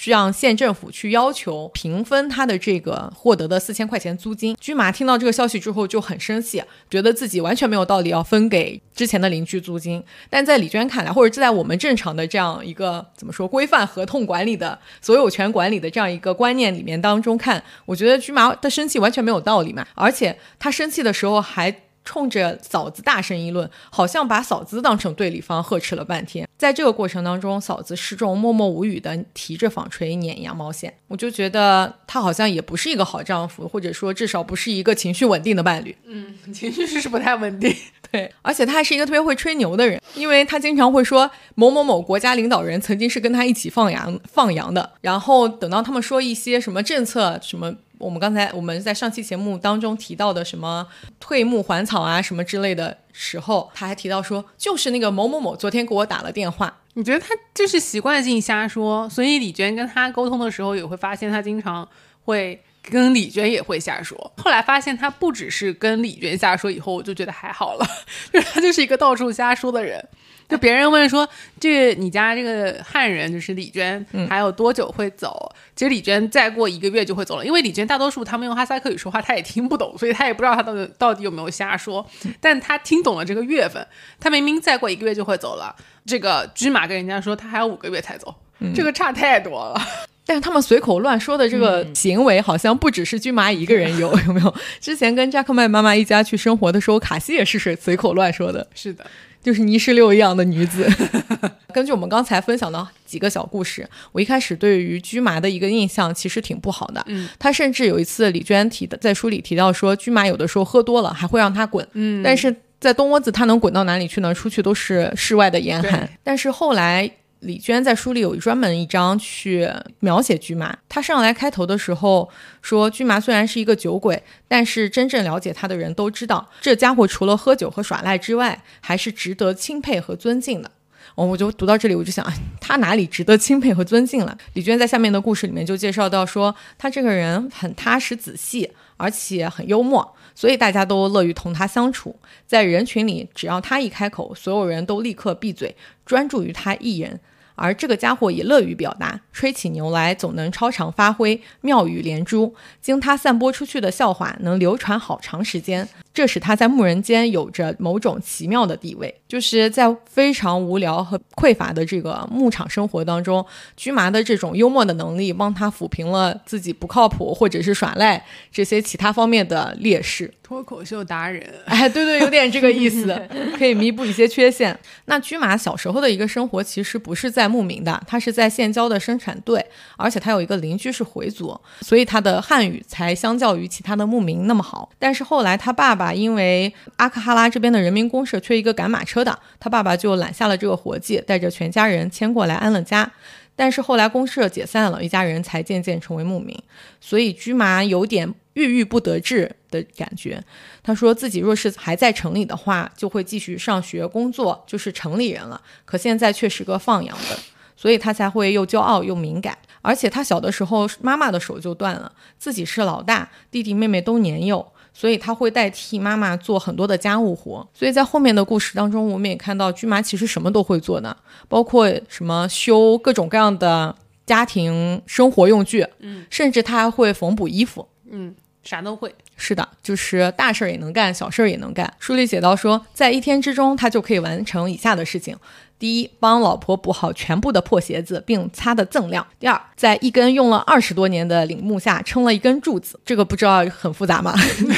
[0.04, 4.56] 让县政府去要求平分他的这个获得的四千块钱租金。
[4.60, 10.02] 驹麻听到这个消息之后就很生气，觉得自己完全没有道理要分给之前的邻居租金。
[10.30, 19.86] 但在李娟看来，或者在我们正常的这样一个怎么说规范合同管理的所有权管理的这样一个观念里面当中看，我觉得驹麻的生气完全没有道理嘛。
[19.94, 21.74] 而且他生气的时候还。
[22.04, 26.48] 冲着嫂子大声议论，好像把嫂子当成对立方，呵斥了半天。
[26.58, 30.92] 在这个过程当中，嫂子失重，默默无语的提着纺锤撵羊毛线。
[31.08, 35.94] 我就觉得他好像也不是一个好丈夫，或者说至少不是一个情绪稳定的伴侣。
[36.04, 37.74] 嗯，情绪是不太稳定。
[38.12, 44.92] 对，而且他还是一个特别会吹牛的人，因为他经常会说某某某国家领导人曾经是跟他一起放羊放羊的。
[45.00, 47.74] 然后等到他们说一些什么政策什么。
[48.02, 50.84] 我们刚才我们在上期节目当中提到的什么
[51.20, 56.80] 退牧还草啊什么之类的时候，他还提到说，就是那个某某某昨天给我打了电话。
[56.94, 61.88] 你觉得他就是习惯性瞎说，所以李娟跟他沟通的时候也会发现他经常
[62.24, 64.32] 会跟李娟也会瞎说。
[64.36, 67.86] 后来发现他不只是跟李娟瞎说，以后我就觉得还好了，
[68.32, 70.06] 就是他就是一个到处瞎说的人。
[70.52, 71.26] 就别人问说，
[71.58, 75.50] 这你家这个汉人就是李娟，还有多久会走？
[75.74, 82.06] 其实李娟再过一个月就会走了，因为李娟大多数他们用哈萨克语说话，他也听不懂，所以他也不知道他到底到底有没有瞎说。
[82.38, 83.86] 但他听懂了这个月份，
[84.20, 85.74] 他明明再过一个月就会走了。
[86.04, 88.34] 这个驹马跟人家说他还有五个月才走，
[88.74, 89.80] 这个差太多了。
[90.26, 94.54] 但是他们随口乱说的这个行为，好像不只是驹麻一个人有， 有没有？
[94.80, 98.68] 之前跟扎克麦妈妈一家去生活的时候，卡西也是随随口乱说的。
[98.74, 99.04] 是的。
[99.42, 100.88] 就是泥石流一样的女子。
[101.72, 107.02] 根据我们刚才分享的几个小故事，我一开始对于驹麻的一个印象其实挺不好的。
[107.08, 111.86] 嗯，他甚至有一次李娟提的在书里提到说，驹麻有的时候喝多了还会让他滚。
[111.94, 114.34] 嗯，但是在东窝子他能滚到哪里去呢？
[114.34, 116.08] 出去都是室外的严寒。
[116.22, 117.10] 但是后来
[117.42, 120.76] 李娟在书里有专门一章去描写驹麻。
[120.88, 122.30] 她上来开头的时候
[122.62, 130.70] 说，驹麻虽然是一个酒鬼，但是真正了解他的人都知道，这家伙除了喝酒和耍赖之外，还是值得钦佩和尊敬的。
[131.16, 132.24] 哦，我就读到这里，我就想，
[132.60, 134.38] 他哪里值得钦佩和尊敬了？
[134.54, 142.14] 李娟在下面的故事里面就介绍到说，他这个人很踏实仔细，而且很幽默，所以大家都乐于同他相处。
[142.46, 145.74] 在人群里，只要他一开口，所有人都立刻闭嘴，
[146.06, 147.18] 专注于他一人。
[147.54, 152.54] 而这个家伙也乐于表达，吹起牛来总能超常发挥，妙语连珠。
[152.80, 159.14] 经他散播出去的笑话能流传好长时间，这使他在牧人间有着某种奇妙的地位。
[159.28, 163.44] 就是在非常无聊和匮乏的这个牧场生活当中，
[163.76, 170.32] 驹麻的这种幽默的能力，帮他抚平了自己不靠谱或者是耍赖这些其他方面的劣势。
[170.52, 173.18] 脱口秀达人， 哎，对对，有点这个意思，
[173.56, 174.78] 可以弥补一些缺陷。
[175.06, 179.64] 那驹马小时候的一个生活其实不是在牧民的，他是在县郊的生产队，
[179.96, 184.90] 而且他有一个邻居是回族，所以他的汉语才相较于其他的牧民那么好。
[184.98, 193.10] 但是后来他爸爸因为阿克哈拉这边的人民公社缺一个赶马车的，他爸爸就揽下了这个活计，带着全家人迁过来安了家。
[193.54, 196.58] 但是后来公社解散了，一家人才渐渐成为牧民，
[197.00, 200.42] 所以驹麻有点郁郁不得志的感觉。
[200.82, 205.60] 他说自己若是还在城里的话，就会继续上学工作，就是城里人了。
[205.84, 207.38] 可现在却是个放羊的，
[207.76, 209.56] 所以他才会又骄傲又敏感。
[209.80, 214.66] 而且他小的时候，妈妈的手就断了，自己是老大，弟弟妹妹都年幼。
[214.94, 221.16] 所以他会代替妈妈做很多的家务活，所以在后面的故事当中，我们也看到驹麻其实什么都会做呢，
[221.48, 229.14] 包括什么修各种各样的家庭生活用具，嗯，甚至他还会缝补衣服，嗯，啥都会。
[229.36, 231.92] 是的，就是大事儿也能干，小事儿也能干。
[231.98, 235.36] 书里写到说，在一天之中，他就可以完成以下的事情：
[235.78, 244.34] 第一，帮老婆补好全部的破鞋子，并擦得锃亮；第二，在一根用了二十多年的铃木下撑了一根柱子，这个不知道很复杂吗？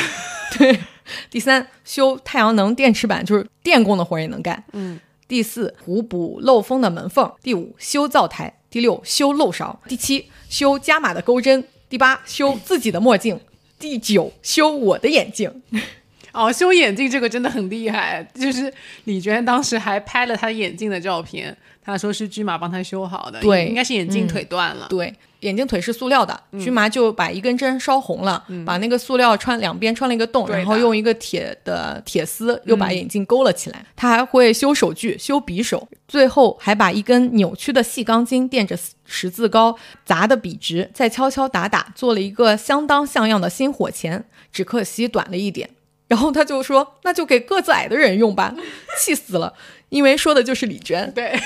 [0.57, 0.81] 对。
[1.29, 4.65] 第三，修太阳能电池板，就是电工的活儿也能干。
[4.73, 4.99] 嗯。
[5.29, 13.39] 第四，补补漏风的门缝；第五，修灶台；第六，修漏勺；第七，修加码的钩针；第八，修自己的墨镜。
[13.85, 15.53] 第九，修我的眼镜。
[16.33, 18.73] 哦，修眼镜这个真的很厉害，就是
[19.05, 25.13] 李娟当时还拍了她眼镜的照片，她说是驹马帮她修好的，对，应该是眼镜腿断了，对。
[25.45, 33.85] 眼镜腿是塑料的，驹麻就把一根针烧红了，把那个塑料穿两边穿了一个洞，然后用一个铁的铁丝又把眼镜勾了起来。
[33.95, 39.77] 他还会修手锯、修匕首，最后还把一根扭曲的细钢筋垫着十字高
[40.07, 45.69] 砸得笔直，再敲敲打打做了一个相当像样的新火钳，只可惜短了一点。
[46.09, 48.55] 然后他就说：“那就给个子矮的人用吧。”
[49.01, 49.55] 气死了，
[49.89, 51.11] 因为说的就是李娟。
[51.15, 51.39] 对。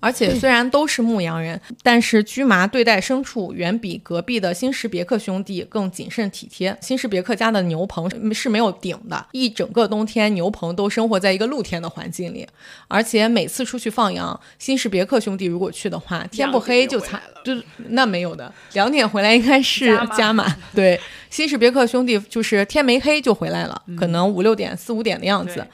[0.00, 6.76] 而且虽然都是牧羊人，但是驹麻对待牲畜远比隔壁的新什别克兄弟更谨慎体贴。
[6.80, 12.46] 新什别克家的牛棚是没有顶的，一整个冬天牛棚都生活在一个露天的环境里。
[12.86, 17.52] 而且每次出去放羊，新什别克兄弟如果去的话，天不黑就擦，就
[17.88, 20.56] 那没有的，两点回来应该是加满。
[20.74, 25.66] 对，新什别克兄弟就是天没黑就回来了，可能五六点、四五点的样子。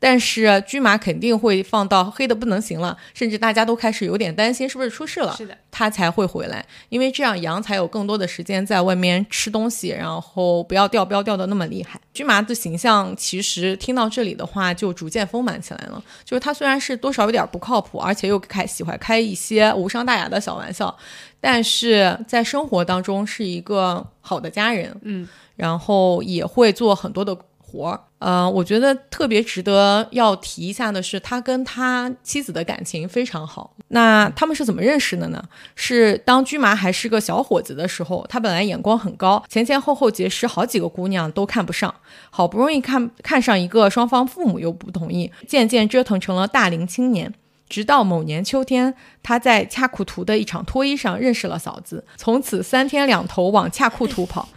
[0.00, 12.00] 但是驹麻肯定会放到黑的不能行了，甚至大家都开始有点担心是不是出事了，是的，他才会回来，因为这样羊才有更多的时间在外面吃东西，然后不要掉膘掉的那么厉害。
[12.14, 20.96] 驹麻的形象其实听到这里的话就逐渐丰满起来了，就是他虽然是多少有点不靠谱，而且又开喜欢开一些无伤大雅的小玩笑，
[21.40, 27.36] 但是在生活当中是一个好的家人，嗯，然后也会做很多的。
[27.70, 33.74] 活儿，呃，我觉得特别值得要提一下的是，他跟他妻子的感情非常好。
[33.88, 35.42] 那他们是怎么认识的呢？
[35.76, 41.94] 是当驹麻还是个小伙子的时候，他本来眼光很高，前前后后结识好几个姑娘都看不上，
[42.30, 47.32] 好不容易看看上一个，双方父母又不同意，渐渐折腾成了大龄青年。
[47.68, 54.48] 直到某年秋天，他在恰库图的一场脱衣上认识了嫂子，从此三天两头往恰库图跑。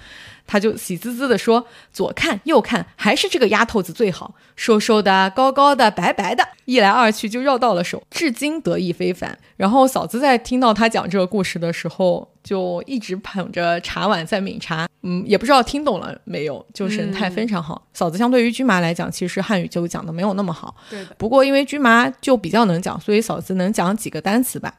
[0.45, 17.87] 他就喜滋滋地说：“左看右看，还是这个丫头子最好，瘦瘦的、高高的、白白的，一来二去就绕到了手，至今得意非凡。”然后嫂子在听到他讲这个故事的时候，就一直捧着茶碗在抿茶， 嗯，也不知道听懂了没有，就神态非常好。
[17.93, 21.05] 嫂子相对于驹麻来讲，其实汉语就讲的没有那么好，对。
[21.17, 24.73] 不过因为驹麻就比较能讲，所以嫂子能讲几个单词吧。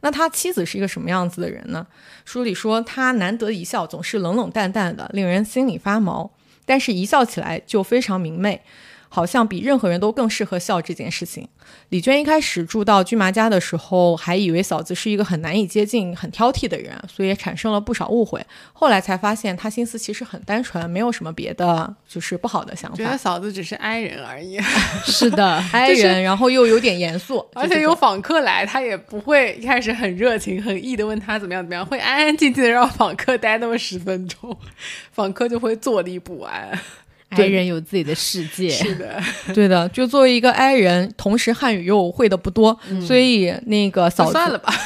[0.00, 1.86] 那他妻子是一个什么样子的人呢？
[2.24, 6.30] 书里说他难得一笑，总是冷冷淡淡的，令人心里发毛。
[6.64, 8.60] 但是，一笑起来就非常明媚。
[9.10, 11.46] 好像比任何人都更适合笑这件事情。
[11.90, 18.40] 李娟一开始住到居麻家的时候，还以为嫂子是一个很难以接近、很挑剔的人，所以也产生了不少误会。
[18.72, 23.16] 后来才发现，她心思其实很单纯，没有什么别的，就是不好的想法觉得法。
[23.16, 24.58] 嫂子只是 i 人而已，
[25.04, 34.56] 是的， 哀人，然后又有点严肃， 而且有访客来，她也不会一开始很热情、很意的问他怎么样怎么样，会安安静静的让访客待那么十分钟，
[35.12, 36.78] 访客就会坐立不安。
[37.30, 38.68] 爱人有自己的世界。
[38.70, 39.20] 是的，
[39.54, 44.72] 对的，就作为一个 i 人，同时汉语又会的不多，所以那个嫂子算了吧。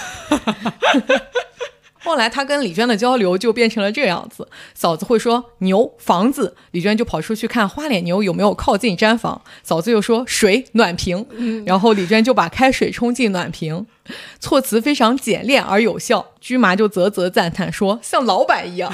[2.04, 11.24] 后来他跟李娟的交流就变成了这样子：嫂子会说牛房子，李娟就跑出去看花脸牛有没有靠近毡房，嫂子又说水暖瓶，
[11.64, 13.86] 然后李娟就把开水冲进暖瓶，
[14.38, 16.32] 措辞非常简练而有效。
[16.42, 18.92] 居麻就啧啧赞叹说像老板一样。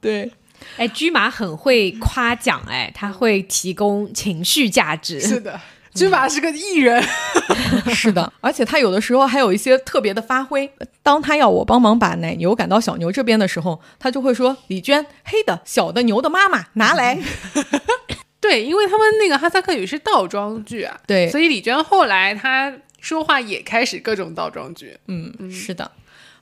[0.00, 0.32] 对，
[0.76, 5.20] 哎，驹马很会夸奖，哎，他会提供情绪价值。
[5.20, 5.60] 是的，
[5.94, 7.02] 驹马是个艺人，
[7.94, 10.70] 是的，而且他有的时候还有一些特别的发挥。
[11.02, 17.18] 当他要我帮忙把奶牛赶到小牛这边的时候，他就会说：“李娟，黑的小的牛的妈妈拿来。
[18.40, 24.96] 对，因为他们那个哈萨克语是倒装句啊，对所以李娟后来她说话也开始各种倒装句。
[25.06, 25.90] 嗯，是的。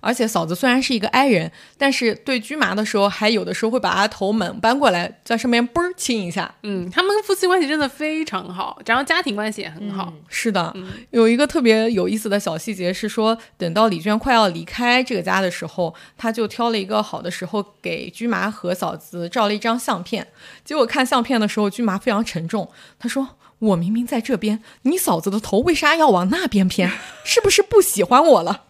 [0.03, 6.53] 而且嫂子虽然是一个 i 人，但是对居麻的时候，还有的时候会把他头猛搬过来，在上面嘣儿亲一下。
[6.65, 10.13] 嗯，他们夫妻关系真的非常好，然后家庭关系也很好。
[10.29, 10.75] 是的，
[11.11, 20.27] 有一个特别有意思的小细节是说，等到李娟快要离开这个家的时候，他就挑了一个好的时候给居麻和嫂子照了一张相片。
[20.65, 26.91] 结果看相片的时候，居麻非常沉重，他说：“我明明在这边，你嫂子的头为啥要往那边偏？
[27.25, 28.65] 是不是不喜欢我了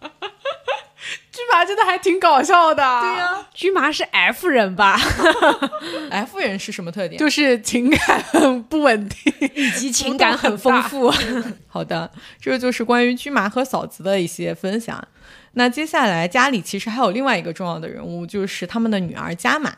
[1.43, 2.75] 君马真的还挺搞笑的。
[3.01, 4.97] 对呀、居麻是 F 人吧
[6.09, 7.19] ？？”F 人是什么特点？
[7.19, 9.33] 就是情感很不稳定。
[9.53, 11.13] 以及情感很丰富。
[11.67, 15.05] 好的，这就是关于居麻和嫂子的一些分享。
[15.55, 19.69] 那接下来家里其实还有另外一个重要的人物，就是他们的女儿加玛。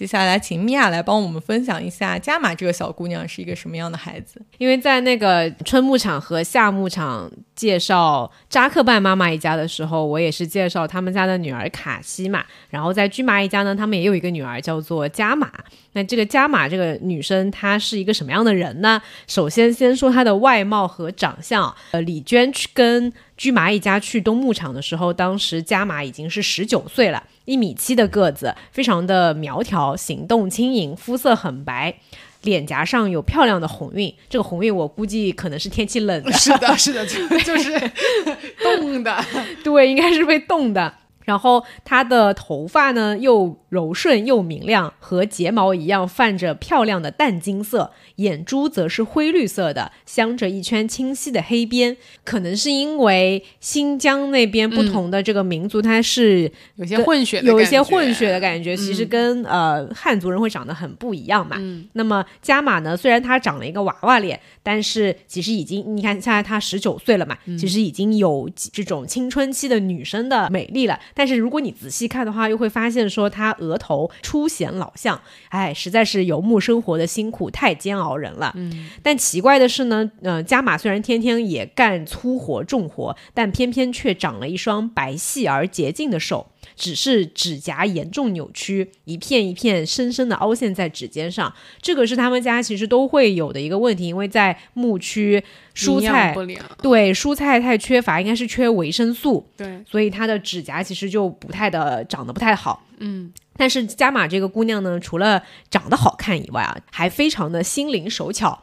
[0.00, 4.40] 接下来请米娅来帮我们分享一下加玛这个小姑娘是一个什么样的孩子。
[4.56, 12.42] 因为在那个春牧场和夏牧场介绍扎克拜妈妈一家的时候，我也是介绍他们家的女儿卡西嘛。
[12.70, 15.52] 然后在居麻一家呢，他们也有一个女儿叫做加玛。
[15.92, 19.02] 那这个加玛这个女生，她是一个什么样的人呢？
[19.26, 21.74] 首先先说她的外貌和长相。
[21.90, 31.96] 呃，李娟去跟居麻一家去东牧场的时候，当时加玛已经是十九岁了，一米七的个子，非常的苗条，行动轻盈，肤色很白。
[32.42, 37.72] 脸颊上有漂亮的红晕，这个红晕我估计可能是天气冷的，是的，是的，就就是
[38.62, 39.24] 冻的。
[39.64, 40.94] 对，应该是被冻的。
[41.30, 51.96] 然后她的头发呢，又柔顺又明亮，和睫毛一样泛着漂亮的淡金色，眼珠则是灰绿色的，镶着一圈清晰的黑边。
[52.24, 61.56] 可能是因为新疆那边不同的这个民族，它是有些混血的有一些混血的感觉，其实跟、呃汉族人会长得很不一样嘛。
[61.60, 70.98] 嗯那么加玛呢，虽然她长了一个娃娃脸，但是其实已经你看现在她十九岁了嘛，其实已经有这种青春期的女生的美丽了。
[71.20, 78.54] 但是如果你仔细看的话，又会发现说他额头初显老相，哎，实在是游牧生活的辛苦太煎熬人了。
[78.56, 86.46] 嗯，但奇怪的是呢，呃，加马虽然天天也干粗活重活，但偏偏却长了一双白细而洁净的手。
[86.76, 91.52] 只是指甲严重扭曲，一片一片深深的凹陷在指尖上。
[91.80, 95.42] 这个是他们家其实都会有的一个问题，因为在牧区
[95.74, 96.34] 蔬菜，
[96.82, 102.84] 对蔬菜太缺乏，应该是缺维生素，对，所以她的指甲其实就不太的长得不太好。
[102.98, 108.62] 嗯，但是加玛这个姑娘呢，除了长得好看以外啊，还非常的心灵手巧。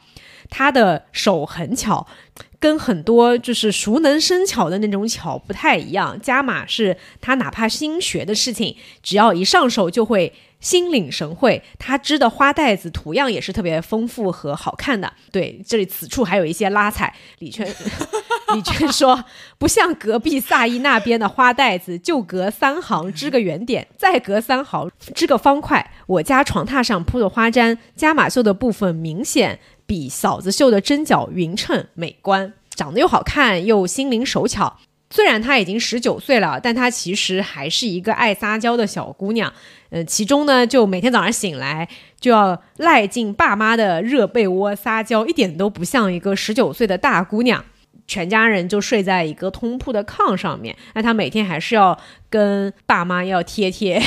[0.50, 2.06] 他的手很巧，
[2.60, 6.20] 跟很多就是熟能生巧的那种巧不太一样。
[6.20, 11.62] 加玛是他哪怕新学的事情，只要一上手就会心领神会。
[11.78, 15.14] 他织的花带子图样也是特别丰富和好看的。
[15.32, 17.14] 对，这里此处还有一些拉踩。
[17.40, 17.68] 李圈
[18.56, 19.26] 李娟说，
[19.58, 25.92] 不像隔壁萨伊那边的花带子，就隔三行织个圆点，再隔三行织个方块。
[26.08, 34.78] 我家床榻上铺的花毡，加马绣的部分明显比嫂子绣的针脚匀称美观，长得又好看又心灵手巧。
[35.10, 39.52] 虽然她已经十九岁了，但她其实还是一个爱撒娇的小姑娘。
[39.90, 41.88] 呃，其中呢，就每天早上醒来
[42.20, 47.64] 就要赖进爸妈的热被窝撒娇，一点都不像一个十九岁的大姑娘。
[48.06, 51.98] 全家人就睡在一个通铺的炕上面，那她每天还是要
[52.30, 54.02] 跟爸妈要贴贴，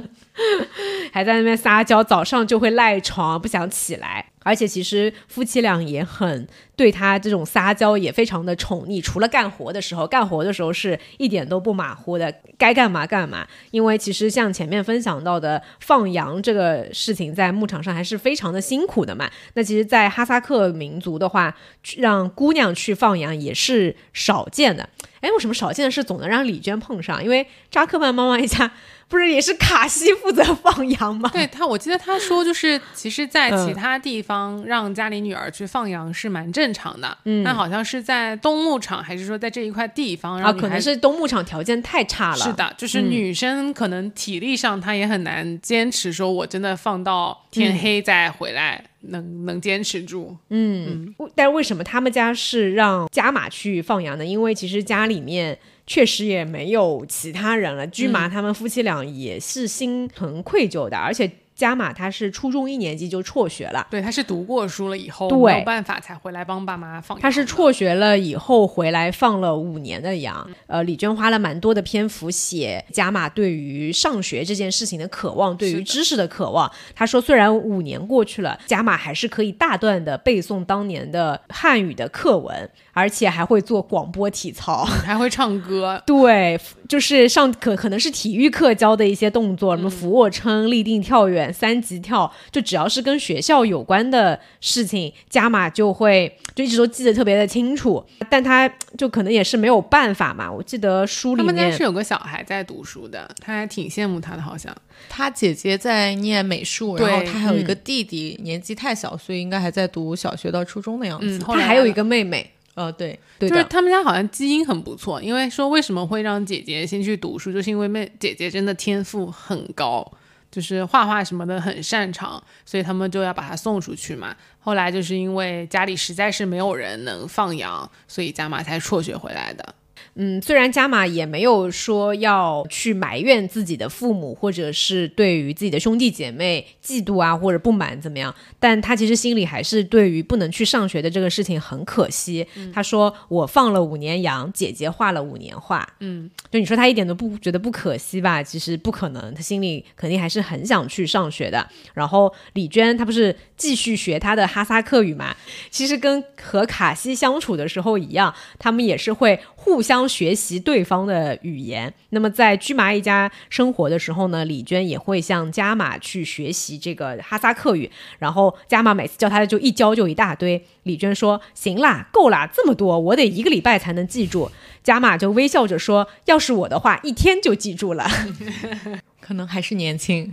[1.12, 4.31] 还在那边撒娇，早上就会赖床不想起来。
[4.42, 9.00] 而且其实夫妻俩也很对他这种撒娇，也非常的宠溺。
[9.00, 13.46] 除了干活的时候，干活的时候是一点都不马虎的，该干嘛干嘛。
[13.70, 19.30] 因为其实像前面分享到的放羊这个事情，在牧场上还是非常的辛苦的嘛。
[19.54, 21.56] 那其实，在哈萨克民族的话，
[21.96, 24.88] 让姑娘去放羊也是少见的。
[25.20, 27.22] 哎，为什么少见的是总能让李娟碰上？
[27.22, 28.72] 因为扎克曼妈妈一家。
[29.12, 31.28] 不是也是卡西负责放羊吗？
[31.34, 37.18] 对他，我记得他说，就是其实，在其他地方让家里女儿去放羊是蛮正常的。
[37.24, 42.38] 嗯，但好像是在东牧场，还是说在这一块地方，啊，可能是东牧场条件太差了。
[42.38, 50.34] 是的，就是女生可能体力上她也很难坚持，说我真的放到天黑再回来，能能坚持住。
[50.48, 54.24] 嗯，但是为什么他们家是让加马去放羊呢？
[54.24, 55.58] 因为其实家里面。
[55.86, 61.30] 确实也没有其他人了，驹麻他们夫妻俩也是心存愧疚的，而且。
[61.62, 67.16] 加马他是初中一年级就辍学了，对，他是读过书了以后没有办法才回来帮爸妈放。
[67.20, 70.44] 他是辍学了以后回来放了五年的羊。
[70.66, 76.68] 呃，李娟花了蛮多的篇幅写加马对于上学这件事情的渴望，对于知识的渴望。
[76.96, 86.02] 他说，虽然五年过去了，加马还是可以大段的背诵当年的汉语的课文，而且还会做广播体操，还会唱歌。
[86.04, 86.58] 对，
[86.88, 91.51] 就是上可可能是体育课教的一些动作，什么俯卧撑、立定跳远。
[91.52, 98.04] 三级跳，就只要是跟学校有关的事情，加码就会就一直都记得特别的清楚。
[98.30, 100.50] 但他就可能也是没有办法嘛。
[100.50, 104.74] 我记得书里面他们家是有个小孩在读书的，他还挺羡慕他的，好像
[105.08, 111.38] 他姐姐在念美术，然后他还有一个弟弟，年纪太小，所以应该还在读小学到初中的样子。
[111.38, 120.10] 他还有一个妹妹，呃，对，就是他们家好像基因很不错，因为说为什么会让姐姐先去读书，就是因为妹姐姐真的天赋很高。
[120.52, 124.36] 就是画画什么的很擅长，所以他们就要把他送出去嘛。
[124.60, 129.74] 后来就是因为家里实在是没有人能放羊，所以加马才辍学回来的。
[130.14, 142.46] 嗯，虽然加玛也没有说要去埋怨自己的父母，或者是对于自己的兄弟姐妹嫉妒啊，或者不满怎么样，但他其实心里还是对于不能去上学的这个事情很可惜。
[142.74, 148.42] 他说：“我放了五年羊，姐姐画了五年画。”嗯，就你说他一点都不觉得不可惜吧？
[148.42, 151.66] 其实不可能，他心里肯定还是很想去上学的。
[151.94, 155.36] 然后李娟她不是继续学他的哈萨克语嘛？
[155.70, 160.02] 其实跟和卡西相处的时候一样，他们也是会互相。
[160.08, 161.94] 学习对方的语言。
[162.10, 167.88] 那么在居麻一家生活的时候呢，李娟也会向加玛去学习这个哈萨克语。
[168.18, 170.60] 然后加玛每次教他的就一教就一大堆。
[170.82, 174.50] 李娟说：“行啦，够啦，这么多，我得一个礼拜才能记住。”
[174.82, 178.06] 加玛就微笑着说：“要是我的话，一天就记住了。
[179.22, 180.32] ”可能还是年轻，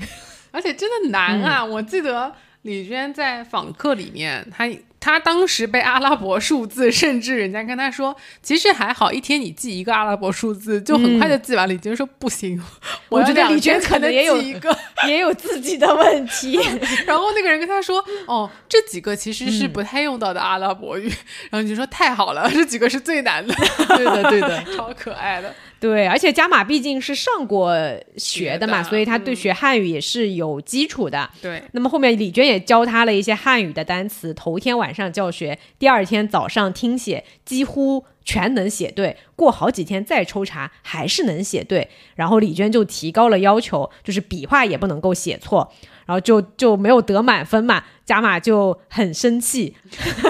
[0.52, 1.64] 而且真的难啊！
[1.64, 2.34] 我记得
[2.64, 4.70] 李娟在访客里面，她。
[5.02, 11.74] 她当时背阿拉伯数字，甚至人家跟她说，其实还好，一天你记一个阿拉伯数字就很快就记完了。
[11.74, 12.62] 李娟说不行，
[13.08, 16.60] 我觉得李娟可能也有一个， 也有自己的问题。
[17.08, 21.08] 然后那个人跟她说，哦，这几个其实是不太用到的阿拉伯语。
[21.50, 23.56] 然后你就说太好了，这几个是最难的。
[23.96, 25.56] 对的，对的，超可爱的。
[25.80, 27.74] 对，而且加马毕竟是上过
[28.18, 31.30] 学的嘛，所以他对学汉语也是有基础的。
[31.42, 39.16] 对，那么后面李娟也教他了一些汉语的单词，头天晚上教学，第二天早上听写，几乎全能写对。
[39.36, 41.90] 过好几天再抽查，还是能写对。
[42.16, 45.72] 然后李娟就提高了要求，就是笔画也不能够写错，
[46.06, 47.86] 然后就就没有得满分嘛。
[48.06, 49.76] 加马就很生气，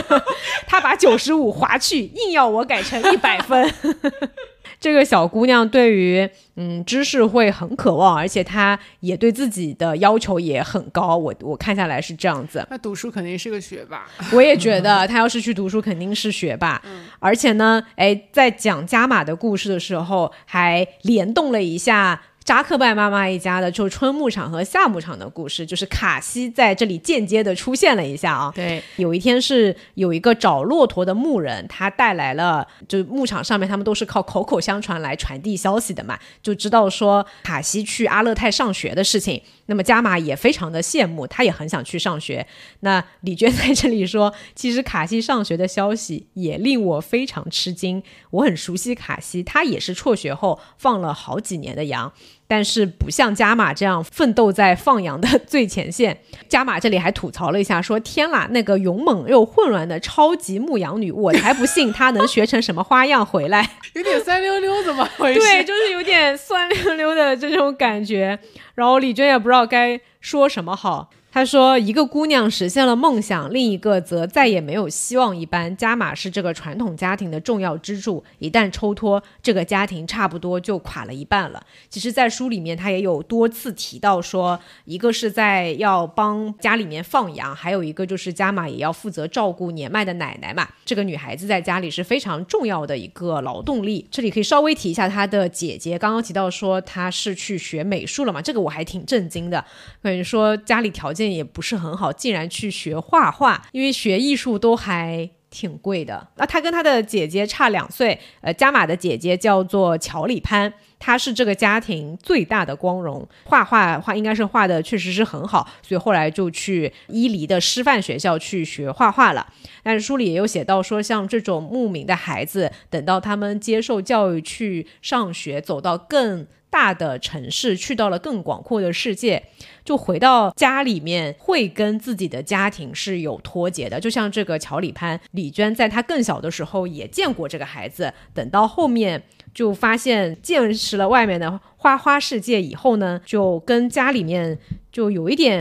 [0.67, 3.73] 他把九十五划去，硬要我改成一百分。
[4.79, 11.17] 这个小姑娘对于嗯知识会很渴望，而且她也对自己的要求也很高。
[11.17, 12.65] 我我看下来是这样子。
[12.69, 14.07] 那读书肯定是个学霸。
[14.31, 16.81] 我也觉得她要是去读书肯定是学霸。
[16.85, 17.05] 嗯。
[17.19, 22.21] 而且呢，哎，在讲加马的故事的时候，还联动了一下。
[22.49, 28.51] 扎克拜妈妈一家的，就是春牧场和夏牧场的故事，就是卡西在这里间接的出现了一下啊。
[28.55, 39.39] 对，有一天是有一个找骆驼的牧人，他带来了，就牧场上面他们都是靠口口相传来传递消息的嘛，就知道说卡西去阿勒泰上学的事情。
[39.67, 42.47] 那么加玛也非常的羡慕，他也很想去上学。
[42.79, 48.01] 那李娟在这里说，其实卡西上学的消息也令我非常吃惊。
[48.31, 52.11] 我很熟悉卡西，他也是辍学后放了好几年的羊。
[52.49, 56.17] 但是不像加马这样奋斗在放羊的最前线。
[56.49, 63.69] 加马这里还吐槽了一下，说：“天啦，那个勇猛又混乱的超级牧羊女，我才不信她能学成什么花样回来。
[63.93, 65.39] ”有点酸溜溜，怎么回事？
[65.39, 68.39] 对， 就是有点酸溜溜的这种感觉。
[68.73, 71.11] 然后李娟也不知道该说什么好。
[71.31, 75.77] 他说：“一个姑娘实现了梦想，另一个则再也没有希望一般。
[75.77, 90.67] 加玛是这个传统家庭的重要支柱，一旦抽脱，这个家庭差不多就垮了一半了。”其实，在书里面他也有多次提到说，一个是在要帮家里面放羊，还有一个就是加玛也要负责照顾年迈的奶奶嘛。
[90.83, 94.07] 这个女孩子在家里是非常重要的一个劳动力。
[94.09, 99.63] 这里可以稍微提一下她的姐姐，刚刚提到说她是去学美术了嘛，这个我还挺震惊的。
[100.01, 101.18] 感觉说家里条件。
[101.27, 106.27] 也不是很好，竟然去学画画，因为学艺术都还挺贵的。
[106.35, 113.27] 那他跟他的姐姐差两岁，呃，加玛的姐姐叫做乔里潘，她是这个家庭最大的光荣。
[113.45, 119.47] 画画画应该是画的确实是很好，所以后来就去伊犁的师范学校去学画画了。
[119.81, 126.45] 但是书里也有写到说，像这种牧民的孩子，等到他们接受教育去上学，走到更。
[126.71, 129.41] 大的城市去到了更广阔的世界，
[129.83, 133.99] 就回到家里面会跟自己的家庭是有脱节的。
[133.99, 139.23] 就像这个乔里潘李娟，在她更小的时候也见过这个孩子，等到后面
[139.53, 144.57] 就发现见识了外面的花花世界以后呢，就跟家里面
[144.91, 145.59] 就有一点。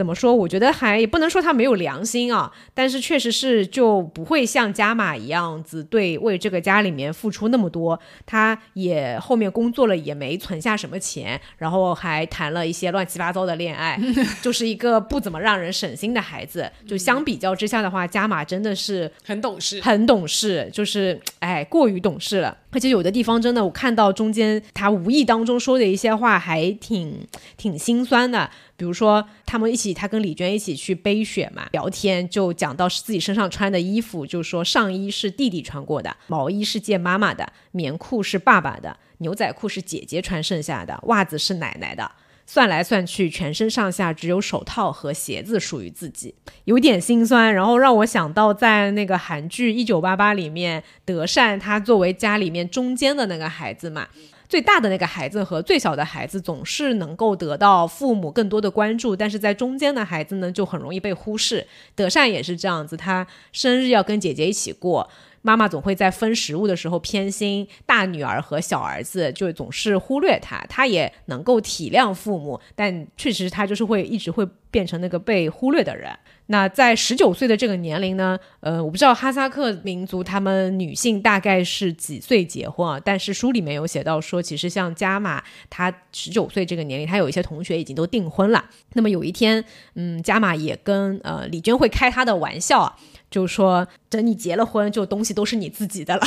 [0.00, 0.34] 怎么说？
[0.34, 8.00] 我觉得还也不能说他没有良心啊，但是确实是就不会像加马一样子对为这个家里面付出那么多。
[8.24, 14.00] 他也后面工作了，也没存下什么钱，然后还谈了一些乱七八糟的恋爱，
[14.40, 16.72] 就是一个不怎么让人省心的孩子。
[16.88, 22.56] 就相比较之下的话，加马真的是很懂事，很懂事，就是哎过于懂事了。
[22.72, 28.48] 而且有的地方真的，我看到中间他无意当中说的一些话，还挺挺心酸的。
[28.76, 42.10] 比如说，他们一起，他跟李娟一起去背雪嘛，聊天就讲到是自己身上穿的衣服，就说上衣是弟弟穿过的，毛衣是借妈妈的，棉裤是爸爸的，牛仔裤是姐姐穿剩下的，袜子是奶奶的。
[42.52, 46.34] 算来算去，全身上下只有手套和鞋子属于自己，
[46.64, 47.54] 有点心酸。
[47.54, 54.08] 然后让我想到，在那个韩剧《一九八八》里面，德善他作为家里面中间的那个孩子嘛，
[54.48, 61.64] 最大的那个孩子和最小的孩子总是能够得到父母更多的关注，但是在中间的孩子呢，就很容易被忽视。
[61.94, 65.08] 德善也是这样子，他生日要跟姐姐一起过。
[65.42, 70.58] 妈妈总会在分食物的时候偏心大女儿和小儿子，就总是忽略他。
[70.68, 76.10] 他也能够体谅父母，但确实他就是会一直会变成那个被忽略的人。
[76.46, 83.00] 那在十九岁的这个年龄呢，呃，我不知道哈萨克民族他们女性大概是几岁结婚啊？
[83.02, 88.64] 但是书里面有写到说，其实像加玛，她十九岁这个年龄，她有一些同学已经都订婚了。
[88.94, 89.64] 那么有一天，
[89.94, 92.96] 嗯，加玛也跟呃李娟会开他的玩笑啊。
[93.30, 96.22] 就说等你结了婚，就东西都是你自己的了。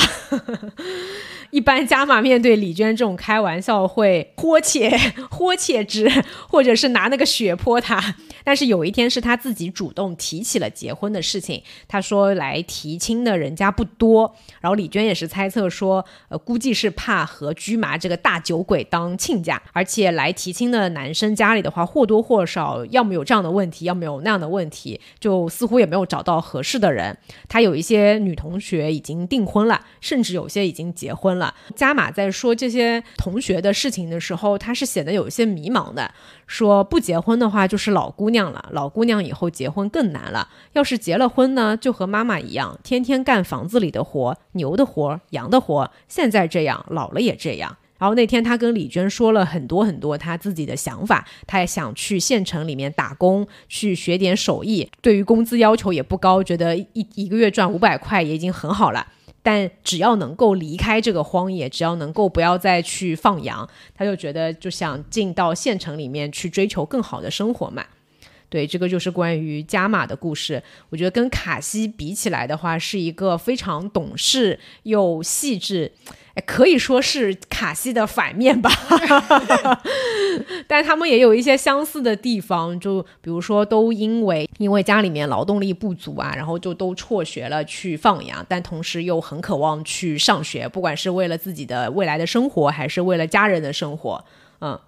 [1.50, 4.90] 一般加玛面对李娟这种开玩笑会豁切
[5.30, 6.10] 豁切之，
[6.48, 8.16] 或者是拿那个血泼他。
[8.44, 14.34] 但是有一天是他自己主动提起了结婚的事情，他说来提亲的人家不多。
[14.60, 27.16] 然后李娟也是猜测说，呃，估计是怕和居麻这个大酒鬼当亲家，而且来提亲的男生家里的话或多或少要么有这样的问题，要么有那样的问题，就似乎也没有找到合适的人。
[27.48, 31.43] 他有一些女同学已经订婚了，甚至有些已经结婚了。
[31.74, 36.10] 加马在说这些同学的事情的时候，他是显得有一些迷茫的。
[36.46, 40.48] 说不结婚的话就是老姑娘了，老姑娘以后结婚更难了。
[40.74, 45.90] 要是结了婚呢，就和妈妈一样，天天干房子里的活、牛的活、羊的活。
[46.06, 47.76] 现在这样，老了也这样。
[47.96, 54.90] 然后那天他跟李娟说了很多很多他自己的想法，他也想去县城里面打工，去学点手艺。
[55.00, 59.06] 对于工资要求也不高，觉得一一个月赚五百块也已经很好了。
[59.44, 67.84] 但只要能够离开这个荒野，只要能够不要再去放羊，他就觉得就想进到县城里面去追求更好的生活嘛。
[68.48, 70.62] 对，这个就是关于加玛的故事。
[70.88, 75.92] 我觉得跟卡西比起来的话，是一个非常懂事又细致。
[76.46, 78.70] 可以说是卡西的反面吧，
[80.66, 94.24] 但他们也有一些相似的地方，就比如说都因为因为家里面劳动力不足啊，然后就都辍学了去放羊，但同时又很渴望去上学，不管是为了自己的未来的生活，还是为了家人的生活。
[94.60, 94.78] 嗯，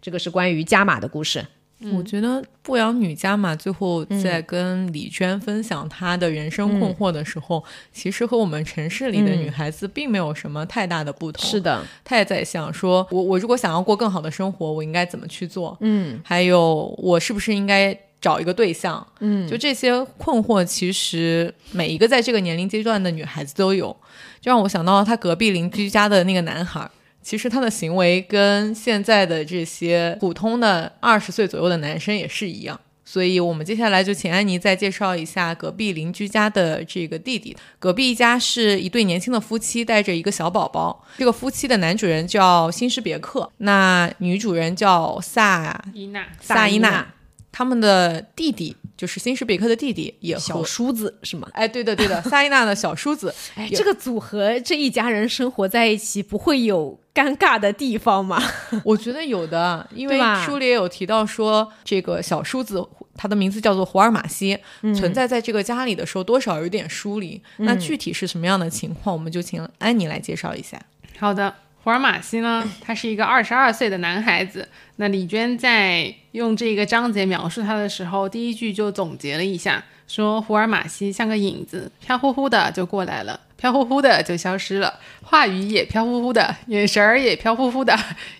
[0.00, 1.44] 这个是关于加马的故事。
[1.92, 7.62] 我觉得不养女家嘛，最后在跟李娟分享她的人生困惑的时候，
[7.92, 11.44] 其实和我们城市里的女孩子并没有什么太大的不同。
[11.44, 15.76] 是的，她也在想说，我我如果想要过更好的生活，我应该怎么去做？
[15.80, 19.06] 嗯，还有我是不是应该找一个对象？
[19.20, 23.94] 嗯，就这些困惑，其实每一个在这个年龄阶段的女孩子都有，
[24.40, 26.90] 就让我想到她隔壁邻居家的那个男孩。
[27.24, 37.56] 其实他的行为跟现在的这些普通的二十岁左右的男生也是一样，所以我们接下来就请安妮再介绍一下隔壁邻居家的这个弟弟。
[37.78, 41.02] 隔壁一家是一对年轻的夫妻，带着一个小宝宝。
[41.16, 47.06] 这个夫妻的男主人叫辛施别克，那女主人叫萨伊娜，萨伊娜。
[47.50, 51.48] 他们的弟弟就是新史比克的弟弟，也和小叔子是吗？
[51.52, 53.34] 哎，对的对的，萨伊娜的小叔子。
[53.56, 58.42] 哎，这个组合这一家人生活在一起，不会有尴尬的地方吗？
[58.84, 62.84] 我觉得有的，因为书里也有提到说，这个小叔子
[63.16, 67.40] 他的名字叫做胡尔马西，嗯存在在这个家里的时候，多少有点疏离。
[67.58, 70.80] 那具体是什么样的情况，我们就请安妮来介绍一下。
[71.18, 71.54] 好的，
[71.84, 74.66] 胡尔马西呢，他是一个二十二岁的男孩子。
[74.96, 87.94] 那李娟在用这个章节描述他的时候，第一句就总结了一下，说胡尔马西像个影子，飘忽忽的就过来了，飘忽忽的就消失了，话语也飘忽忽的，眼神儿也飘忽忽的，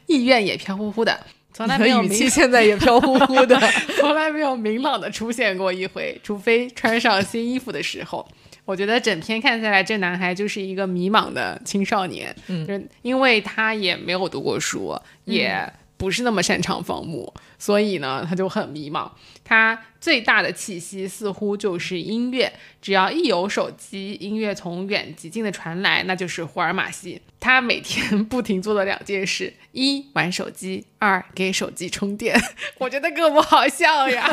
[0.07, 1.20] 意愿也飘忽忽的，
[1.53, 3.61] 从来没有语气现在也飘忽忽的。
[4.01, 8.26] 从来没有明朗的出现过一回，除非穿上新衣服的时候。
[8.64, 19.08] 我觉得整篇看下来，这男孩就是一个迷茫的青少年，嗯，就因为他也没有读过书，也不是那么擅长放牧，所以呢，他就很迷茫。
[19.45, 27.20] 他最大的气息似乎就是音乐，只要一有手机，音乐从远及近的传来，那就是胡尔马西。
[27.38, 32.34] 他每天不停做的两件事：一玩手机，二给手机充电。
[32.80, 34.30] 我觉得跟我们好像呀。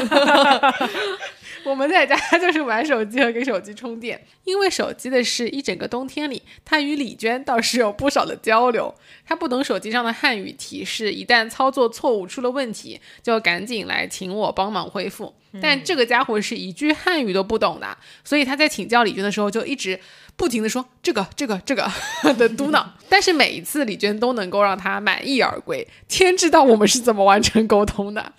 [1.63, 8.95] 我们在家就是玩手机和给手机充电，因为手机的事，一整个冬天里，他与李娟倒是有不少的交流。
[9.25, 15.33] 他不懂手机上的汉语提示，一旦操作错误出了问题，就赶紧来请我帮忙回恢复。
[15.61, 19.99] 但这个家伙是一句汉语都不懂的，所以他在请教李娟的时候，就一直
[20.37, 21.91] 不停的说这个这个这个
[22.37, 22.85] 的嘟囔。
[23.09, 25.85] 但是每一次李娟都能够让他满意而归。
[26.07, 28.31] 天知道我们是怎么完成沟通的。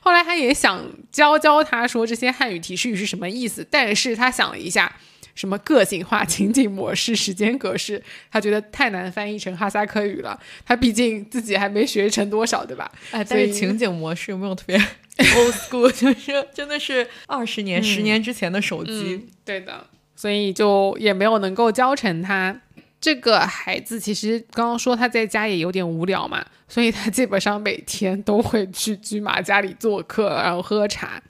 [0.00, 4.94] 后来他也想教教他说这些汉语提示语是什么意思，但是他想了一下，
[5.34, 8.00] 什么个性化、情景模式、时间格式，
[8.30, 10.38] 他觉得太难翻译成哈萨克语了。
[10.64, 12.88] 他毕竟自己还没学成多少，对吧？
[13.10, 14.80] 哎，所以但是情景模式有没有特别
[15.36, 15.90] old school？
[15.90, 19.20] 就是真的是二十年、十年之前的手机。
[19.22, 22.60] 嗯，对的，所以就也没有能够教成他。
[23.00, 31.22] 这个孩子其实刚刚说他在家也有点无聊嘛，所以他基本上每天都会去居马家里做客，然后喝茶。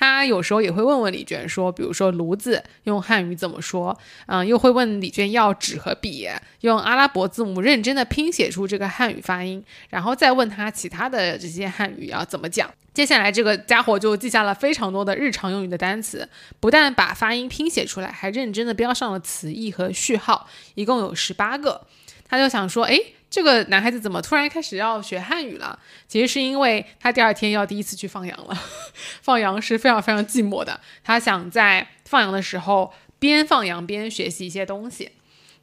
[0.00, 3.96] 他有时候也会问问李娟说，比如说炉子用汉语怎么说？
[4.26, 6.28] 嗯，又会问李娟要纸和笔，
[6.62, 12.68] 用阿拉伯字母认真的拼写出这个汉语发音，然后再问他其他的这些汉语要怎么讲。
[12.94, 16.28] 接下来这个家伙就记下了非常多的日常用语的单词，
[16.60, 21.86] 不但把发音拼写出来，还认真的标上了词义和序号，一共有十八个。
[22.28, 25.78] 他就想说，诶，这个男孩子怎么突然开始要学汉语了？
[26.06, 28.62] 其实是因为他第二天要第一次去放羊了。
[29.22, 35.12] 放羊是非常非常寂寞的，他想在放羊的时候边放羊边学习一些东西。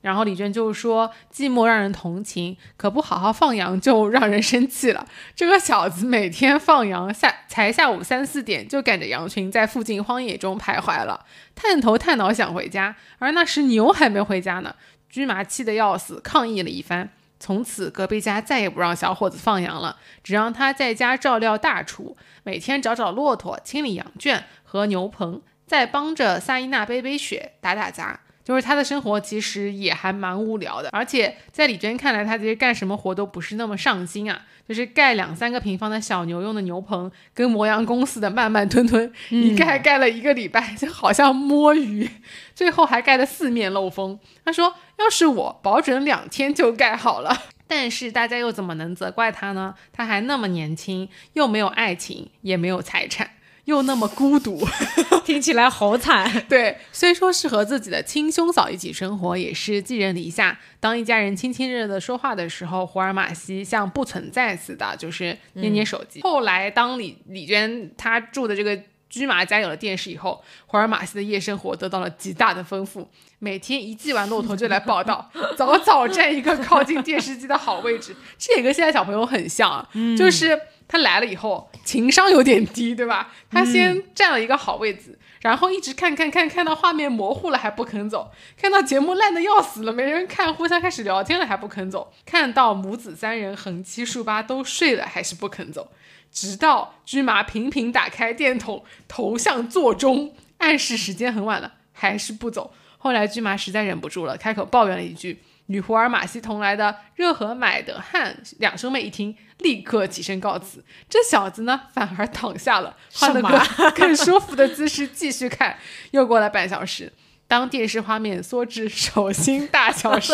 [0.01, 5.05] 然后李娟就说：“寂寞让人同情，可不好好放羊就让人生气了。
[5.35, 14.73] 这个小子每天放羊下才下午三四点就赶着羊群在附近荒野中徘徊了，探头探脑想回家，而那时牛还没回家呢。
[15.09, 17.09] 驹麻气得要死，抗议了一番。
[17.41, 34.41] 从此隔壁家再也不让小伙子放羊了，只让他在家照料大厨，每天找找骆驼，清理羊圈和牛棚，再帮着萨伊娜背背雪，打打杂。”就是他的生活其实也还蛮无聊的，而且在李娟看来，他其实干什么活都不是那么上心啊。
[34.67, 42.09] 就是盖两三个平方的小牛用的牛棚，跟磨洋工似的慢慢吞吞，一盖盖了一个礼拜，就好像摸鱼，
[42.55, 44.19] 最后还盖得四面漏风。
[44.43, 49.75] 他说：“要是我，保准两天就盖好了。”但是大家又怎么能责怪他呢？
[49.93, 53.29] 他还那么年轻，又没有爱情，也没有财产。
[53.65, 54.65] 又那么孤独，
[55.23, 56.45] 听起来好惨。
[56.49, 60.57] 对，虽说是和自己的亲兄嫂一起生活，也是寄人篱下。
[60.79, 66.21] 当一家人亲亲热热的说话的时候，胡尔马西像不存在似的，就是捏捏手机。
[66.21, 68.79] 后来，当李李娟她住的这个
[69.09, 73.07] 驹马家有了电视以后，胡尔马西的夜生活得到了极大的丰富。
[73.39, 78.15] 每天一记完骆驼就来报道， 早早占一个靠近电视机的好位置。
[78.37, 79.87] 这也跟现在小朋友很像啊，
[80.17, 80.59] 就是。
[80.89, 83.31] 他来了以后，情商有点低，对吧？
[83.51, 95.91] 他先占了一个好位置，然后一直看看看，看到画面模糊了还不肯走，看到节目烂的要死了没人看，互相开始聊天了还不肯走，看到母子三人横七竖八都睡了还是不肯走，
[96.31, 102.73] 直到驹麻频频打开电筒，投向座钟，暗示时间很晚了，还是不走。
[102.97, 105.39] 后来驹麻实在忍不住了，开口抱怨了一句。
[105.69, 110.83] 与胡尔马西同来的热河买德汉两兄妹一听，立刻起身告辞。
[111.07, 113.61] 这小子呢，反而躺下了，换了个
[113.95, 115.77] 更舒服的姿势继续看。
[116.09, 117.13] 又过了半小时，
[117.47, 120.33] 当电视画面缩至手心大小时，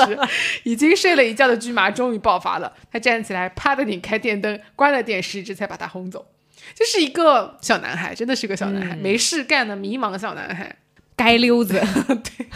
[0.63, 2.71] 已经睡了一觉的巨麻终于爆发了。
[2.89, 6.25] 他站起来，啪的拧开电灯，关了电视，这才把他轰走。
[6.73, 10.77] 就是一个小男孩，真的是个小男孩，没事干的迷茫小男孩。
[11.17, 12.45] 街溜子，对。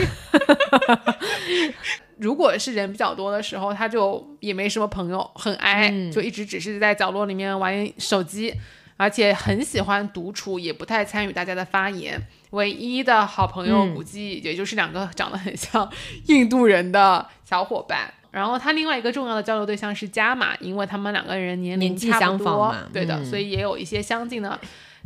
[2.20, 8.54] 如果是人比较多的时候，他就也没什么朋友，很矮，就一直只是在角落里面玩手机，
[8.98, 12.22] 而且很喜欢独处，也不太参与大家的发言。
[12.52, 15.90] 唯一的好朋友估计也就是两个长得很像
[16.28, 18.14] 印度人的小伙伴。
[18.32, 24.60] 然后他另外一个重要的交流对象是加马，因为他们两个人年龄差不多，对的，所以也有一些相近的。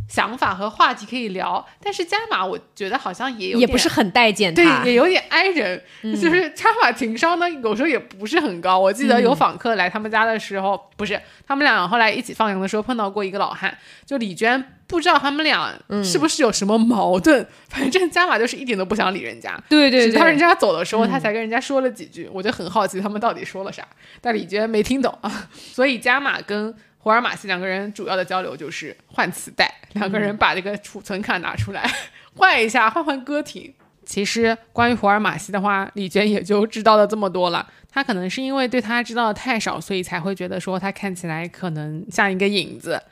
[0.10, 5.82] 想法和话题可以聊，但是加马我觉得好像也有也不是很待见他，对，也有点挨人。
[6.04, 8.78] 就是加马情商呢，有时候也不是很高。
[8.78, 13.76] 我记得有访客来他们家的时候，不是他们俩后来一起放羊的时候碰到过一个老汉，
[14.06, 15.74] 就李娟不知道他们俩
[16.04, 19.60] 是不是有什么矛盾，反正加马就是一点都不想理人家。
[19.70, 22.30] 对对，直到人家走的时候，他才跟人家说了几句。
[22.32, 23.88] 我就很好奇他们到底说了啥，
[24.22, 25.48] 但李娟没听懂啊。
[25.56, 26.76] 所以加马跟。
[27.04, 31.86] 胡尔马西两个人主要的交流就是换磁带，两个人把这个储存卡拿出来
[32.38, 33.74] 换一下，换换歌亭。
[34.06, 37.70] 其实关于胡尔马西的话，李娟也就知道了这么多了。
[37.90, 43.04] 她可能是因为对他知道的太少，所以才会觉得说他看起来可能像一个影子。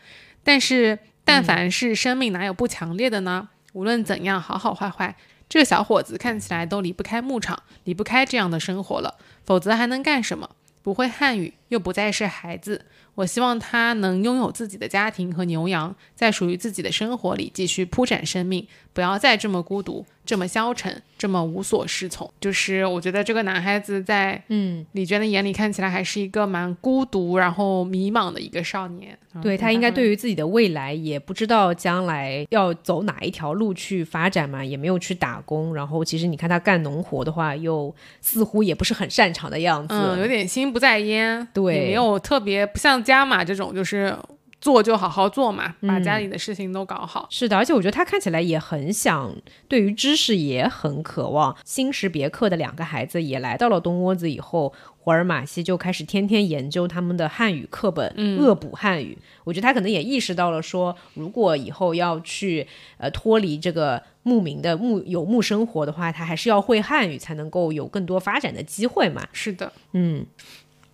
[0.42, 3.50] 但是但凡是生命，哪有不强烈的呢？
[3.74, 5.14] 无论怎样，好好坏坏，
[5.50, 9.18] 这个小伙子看起来都离不开牧场，离不开这样的生活了。
[9.44, 10.50] 否则还能干什么？
[10.82, 12.86] 不会汉语，又不再是孩子。
[13.16, 20.06] 我希望他能拥有自己的家庭和牛羊，在属于自己的生活里继续铺展生命，不要再这么孤独。
[20.24, 29.18] 这么消沉，这么无所适从，就是我觉得这个男孩子在嗯李娟的眼里看起来还是一个蛮孤独，然后迷茫的一个少年。
[29.42, 35.74] 对他应该对于自己的未来也不知道将来要走哪一条路去发展嘛，也没有去打工。
[35.74, 41.48] 然后其实你看他干农活的话，又似乎也不是很擅长的样子，有点心不在焉。
[41.54, 44.16] 对，也没有特别不像加马这种，就是。
[44.62, 47.28] 做就好好做嘛，把家里的事情都搞好。
[47.32, 49.36] 是的，而且我觉得他看起来也很想，
[49.68, 51.58] 对于知识也很渴望。
[51.66, 59.18] 新识别克的两个孩子也来到了东窝子以后，霍尔马西就开始天天研究他们的汉语课本，恶补汉语。
[59.44, 62.68] 我觉得他可能也意识到了，说如果以后要去
[63.00, 69.28] 呃脱离这个牧民的牧游牧生活的话，他还是要会汉语，才能够有更多发展的机会嘛。
[69.34, 70.24] 是的，嗯，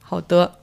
[0.02, 0.54] 好的。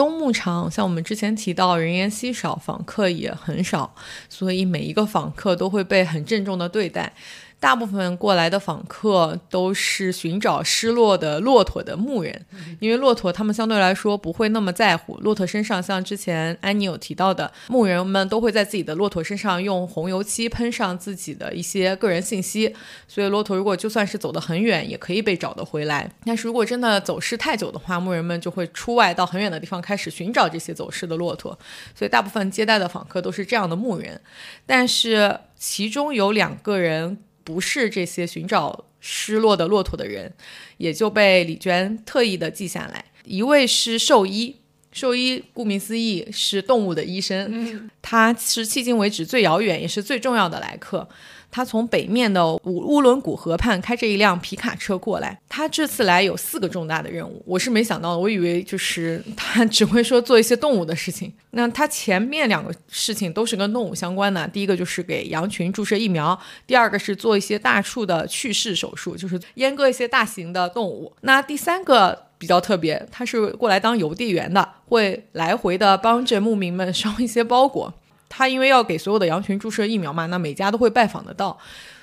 [0.00, 3.94] 东牧场像我们之前提到，人烟稀少，访客也很少，
[4.30, 7.12] 所以每一个访客都会被很郑重的对待。
[7.60, 12.46] 大部分过来的访客都是寻找失落的骆驼的牧人，
[12.80, 22.74] 因为骆驼他们相对来说不会那么在乎骆驼身上，像之前安妮有提到的，牧人们都会在自己的骆驼身上用红油漆喷上自己的一些个人信息，
[23.06, 26.10] 所以骆驼如果就算是走得很远，也可以被找得回来。
[26.24, 31.58] 但是如果真的走失太久的话，牧人们就会出外到很远的地方开始寻找这些走失的骆驼，
[31.94, 34.18] 所以大部分接待的访客都是这样的牧人，
[34.64, 37.18] 但是其中有两个人。
[37.44, 40.32] 不是这些寻找失落的骆驼的人，
[40.76, 43.04] 也就被李娟特意的记下来。
[43.24, 44.56] 一位是兽医，
[44.92, 51.08] 兽医顾名思义是动物的医生，他是迄今为止最遥远也是最重要的来客。
[51.50, 55.38] 他从北面的乌乌伦古河畔开着一辆皮卡车过来。
[55.48, 58.18] 他这次来有四个重大的任务，我是没想到的。
[58.18, 61.32] 我以为就是他只会说做一些动物的事情。
[61.50, 64.46] 那他前面两个事情都是跟动物相关的。
[64.48, 71.12] 第一个就是给羊群注射疫苗，第二个是做一些大畜的去势手术，就是阉割一些大型的动物。
[71.22, 77.92] 那第三个比较特别，他是过来当邮递员的，会来回的帮着牧民们捎一些包裹。
[78.30, 81.58] 他因为要给所有的羊群注射疫苗嘛，那每家都会拜访得到，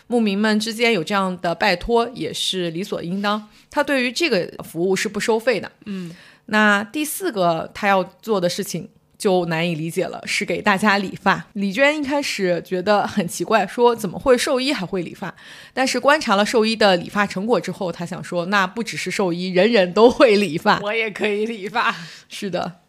[0.06, 3.48] 牧民们之间有这样的拜托也是理所应当。
[3.72, 5.72] 他对于这个服务是不收费的。
[5.86, 6.12] 嗯，
[6.48, 11.48] 那第四个他要做的事情就难以理解了，是给大家理发。
[11.54, 15.34] 李娟一开始觉得很奇怪，说怎么会兽医还会理发？
[15.74, 21.96] 但是观察了兽医的理发成果之后，他想说，那不只是兽医，人人都会理发，我也可以理发。
[22.30, 22.82] 是的。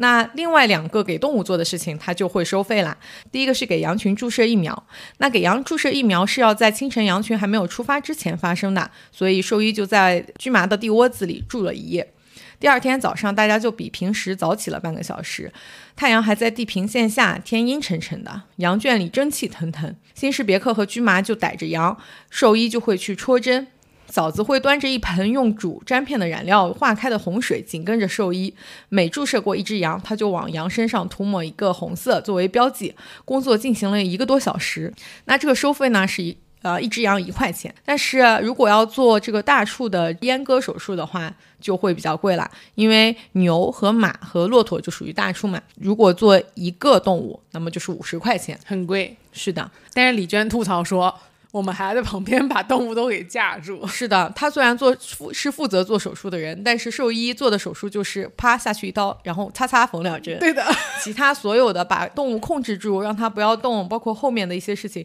[0.00, 2.96] 那另外两个给动物做的事情，他就会收费啦。
[3.30, 4.86] 第一个是给羊群注射疫苗，
[5.18, 12.14] 那给羊注射疫苗是要在清晨羊群还没有出发之前发生的，所以兽医就在驹麻的地窝子里住了一夜。
[12.58, 15.52] 第二天早上，大家就比平时早起了半个小时，
[15.94, 19.94] 太阳还在地平线下，天阴沉沉的，羊圈里蒸汽腾腾。
[20.14, 21.96] 新什别克和驹麻就逮着羊，
[22.30, 23.66] 兽医就会去戳针。
[24.10, 28.52] 嫂子会端着一盆用煮粘片的染料化开的红水，紧跟着兽医。
[28.88, 32.94] 每注射过一只羊，他就往羊身上涂抹一个红色作为标记。
[33.24, 34.92] 工作进行了一个多小时。
[35.26, 45.60] 那这个收费呢是一呃一只羊一块钱，但是如果要做这个大畜的阉割手术的话，就会比较贵了，因为牛和马和骆驼就属于大畜嘛。
[45.76, 48.58] 如果做一个动物，那么就是五十块钱。
[48.66, 49.16] 很贵。
[49.32, 51.14] 是的，但是李娟吐槽说，
[51.52, 53.86] 我们还在旁边把动物都给架住。
[53.86, 60.38] 是的，他虽然做负是负责做手术的人，但是兽医做的手术就是啪下去一刀，然后擦擦缝两针。
[60.38, 60.64] 对的，
[61.02, 65.04] 其他所有的把动物控制住，让它不要动，包括后面的一些事情，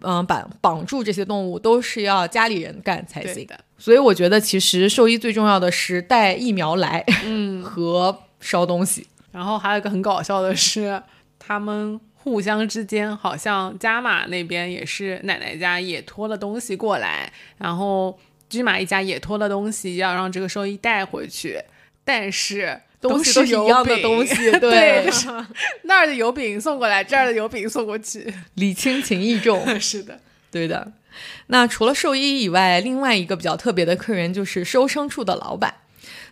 [0.00, 3.46] 嗯，绑绑住这些动物都是要家里人干才行。
[3.46, 3.58] 的。
[3.78, 9.06] 所以我觉得，其实兽医最重要的是带疫苗来，嗯，和烧东西。
[9.30, 11.00] 然后还有一个很搞笑的是，
[11.38, 11.98] 他们
[12.28, 18.18] 互相之间好像加马那边也是奶奶家也拖了东西过来，然后
[18.50, 21.58] 居马一家也拖了东西要让这个兽医带回去，
[22.04, 25.28] 但是东西都是一样的东西， 对，就是
[25.84, 28.32] 那儿的油饼送过来，这儿的油饼送过去。
[28.54, 29.80] 礼轻情意重。
[29.80, 30.20] 是的，
[30.50, 30.92] 对的。
[31.46, 35.74] 那除了兽医以外，另外一个比较特别的客人就是收牲畜的老板，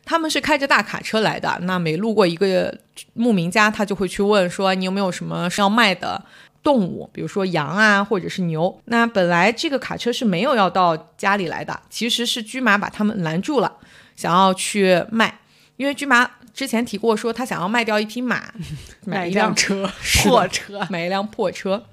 [0.07, 1.59] 他们是开着大卡车来的。
[1.63, 2.75] 那每路过一个
[3.13, 6.25] 牧民家，他就会去问说：“你有没有什么是要卖的
[6.63, 7.11] 动物？
[7.13, 13.71] 比如说羊啊，或者是牛。”那本来这个卡车是没有要到家里来的，其实是驹马把他们拦住了，
[14.15, 15.41] 想要去卖，
[15.77, 18.45] 因为驹马之前提过说他想要卖掉一匹马，
[19.05, 19.91] 买一辆车，
[20.23, 20.87] 破车。
[20.89, 21.85] 买一辆破车。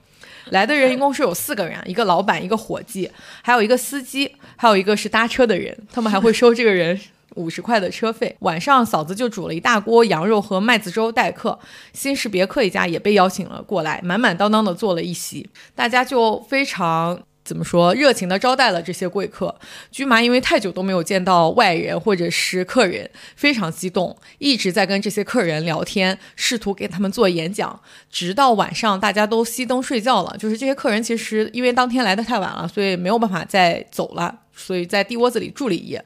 [0.50, 3.10] 来的人一共是有四个人，一个老板，一个伙计，
[3.42, 5.76] 还有一个司机，还有一个是搭车的人。
[5.92, 7.00] 他们还会收这个人
[7.36, 8.36] 五十块的车费。
[8.40, 11.60] 晚上，嫂子就煮了一大锅羊肉和麦子粥待客。
[11.94, 17.24] 新士别克一家也被邀请了过来，满满当当的坐了一席，大家就非常。
[17.46, 17.94] 怎么说？
[17.94, 19.54] 热情的招待了这些贵客。
[19.92, 27.82] 驹麻因为太久都没有见到外人或者是客人，非常激动，一直在跟这些客人聊天，试图给他们做演讲。
[28.10, 30.34] 直到晚上，大家都熄灯睡觉了。
[30.38, 36.04] 就是这些客人其实因为当天来的太晚了，所以没有办法再走了，所以在地窝子里住了一夜。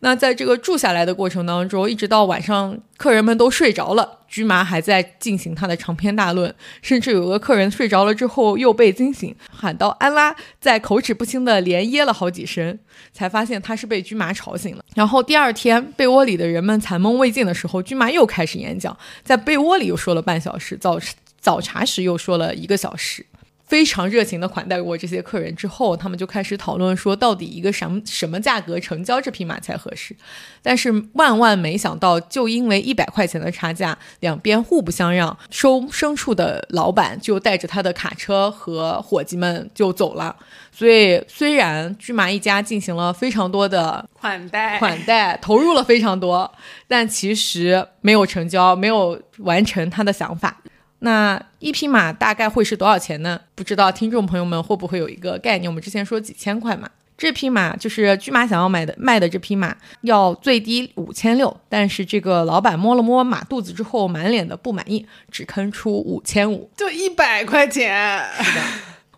[0.00, 12.78] 那在这个住下来的过程当中，一直到晚上，客人们都睡着了，驹麻还在进行他的长篇大论，甚至有个客人睡着了之后又被惊醒，喊到安拉，在口齿不清的连噎了好几声，
[13.14, 14.84] 才发现他是被驹麻吵醒了。
[14.94, 18.94] 然后第二天，被窝里的人们残梦未尽的时候，驹麻又开始演讲，
[19.24, 21.00] 在被窝里又说了半小时，早
[21.40, 23.24] 早茶时又说了一个小时。
[23.66, 30.14] 非常热情的款待过这些客人之后，他们就开始讨论说，到底一个什么什么价格成交这匹马才合适。
[30.62, 40.36] 但是万万没想到，就因为一百块钱的差价，两边互不相让，收牲畜的老板就带着他的卡车和伙计们就走了。
[40.70, 46.52] 所以，虽然驹麻一家进行了非常多的款待，款待，投入了非常多，
[46.86, 50.62] 但其实没有成交，没有完成他的想法。
[51.00, 53.40] 那一匹马大概会是多少钱呢？
[53.54, 55.70] 不知道听众朋友们会不会有一个概念？
[55.70, 56.88] 我们之前说几千块嘛，
[57.18, 66.70] 这匹马就是驹马想要买的卖的这匹马，要最低五千六，但是这个老板摸了摸马肚子之后，满脸的不满意，只坑出五千五。
[66.76, 68.24] 就一百块钱。
[68.42, 68.62] 是的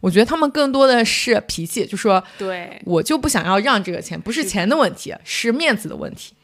[0.01, 6.35] 我觉得他们更多的是脾气，就说对，我就不想要让这个钱，不是钱的问题，是面子的问题。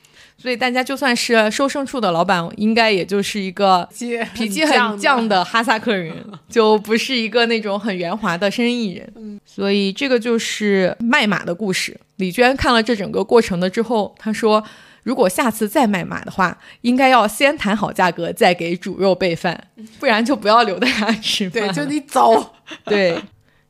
[0.45, 3.89] 所以大家就算是收牲畜的老板，应该也就是一个
[4.35, 5.43] 脾气很犟的。
[5.43, 6.15] 哈萨克人，
[6.51, 9.41] 就不是一个那种很圆滑的生意人。
[9.47, 11.99] 所以这个就是卖马的故事。
[12.17, 14.63] 李娟看了这整个过程的之后，她说
[15.03, 19.69] ：“如果下次再卖马的话，应该要先谈好价格，再给煮肉备饭，
[19.99, 22.55] 不然就不要留在家吃饭。”对，就你走。
[22.85, 23.19] 对，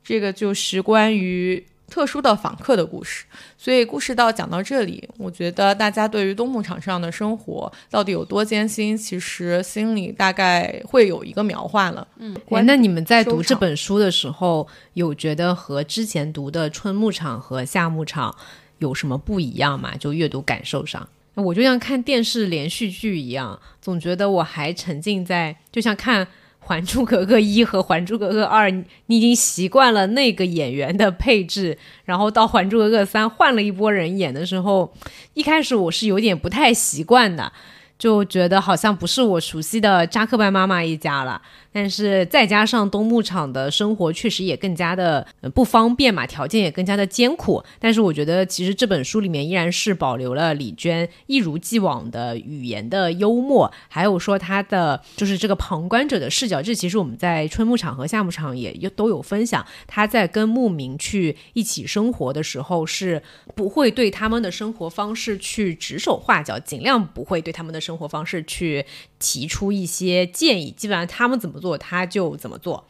[0.02, 3.26] 这个就是关于特殊的访客的故事。
[3.64, 12.06] 所以故事到讲到这里，我觉得大家对于冬牧场上的生活到底有多艰辛，其实心里大概会有一个描画了。
[12.18, 18.36] 嗯，哎，那你们在读这本书的时候，有觉得和之前读的春牧场和夏牧场
[18.80, 19.96] 有什么不一样吗？
[19.96, 21.08] 就阅读感受上？
[21.32, 26.26] 我就像看电视连续剧一样，总觉得我还沉浸在，就像看
[26.64, 28.70] 《还珠格格一》和《还珠格格二》，
[29.06, 34.92] 你已经习惯了那个演员的配置，然后到《还珠格格三》换了一波人演的时候，
[35.34, 37.52] 一开始我是有点不太习惯的，
[37.98, 41.40] 就觉得好像不是我熟悉的扎克班妈妈一家了。
[41.72, 47.60] 但是再加上东牧场的生活确实也更加的、不方便嘛，条件也更加的艰苦。
[47.80, 56.62] 但是我觉得其实这本书里面依然是保留了李娟一如既往的语言的幽默，还有说她的就是这个旁观者的视角。
[56.62, 63.20] 这其实我们在春牧场和夏牧场也都有分享，她在跟牧民去一起生活的时候是
[63.56, 68.84] 不会对他们的生活方式去指手画脚，尽量不会对他们的生活方式去
[69.18, 72.86] 提出一些建议，基本上他们怎么做他就怎么做。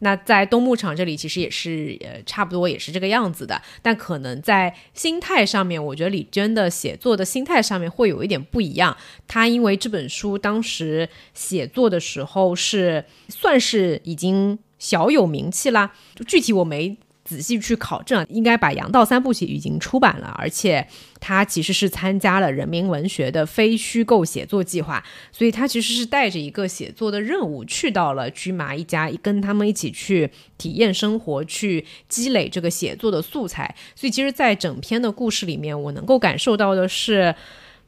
[0.00, 8.96] 那在东牧场这里其实也是呃差不多也是这个样子的，但可能在心态上面，我觉得李娟的写作的心态上面会有一点不一样。
[9.28, 16.96] 她因为这本书当时写作的时候是算是已经小有名气啦，就具体我没
[17.32, 20.86] 仔细去考证，应该把《杨道三部曲》已经出版了，而且
[21.18, 25.02] 他其实是参加了人民文学的非虚构写作计划，
[25.32, 33.74] 所以他其实是带着一个写作的任务去到了居麻一家，跟他们一起去体验生活，去积累这个写作的素材。
[33.94, 37.34] 所以其实，在整篇的故事里面，我能够感受到的是，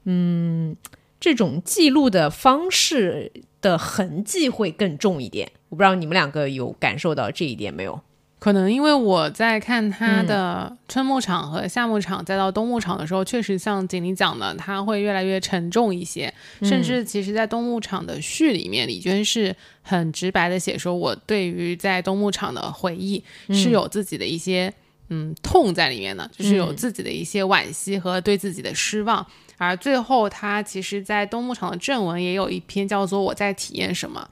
[0.05, 0.75] 嗯，
[1.21, 3.31] 这种记录的方式
[3.61, 5.51] 的痕迹会更重一点。
[5.69, 8.01] 我不知道你们两个有感受到这一点没有？
[8.45, 16.31] 可能因为我在看他的春牧场和夏牧场，再到冬牧场的时候，确实像锦鲤讲的，他会越来越沉重一些。
[16.61, 24.71] 甚至其实，在冬牧场的序里面，李娟是很直白的写说，我对于在冬牧场的回忆是有自己的一些
[25.09, 29.27] 嗯痛在里面的，就是有自己的一些惋惜和对自己的失望。
[29.57, 34.29] 而最后，他其实，在冬牧场的正文也有一篇叫做《我在体验什么》，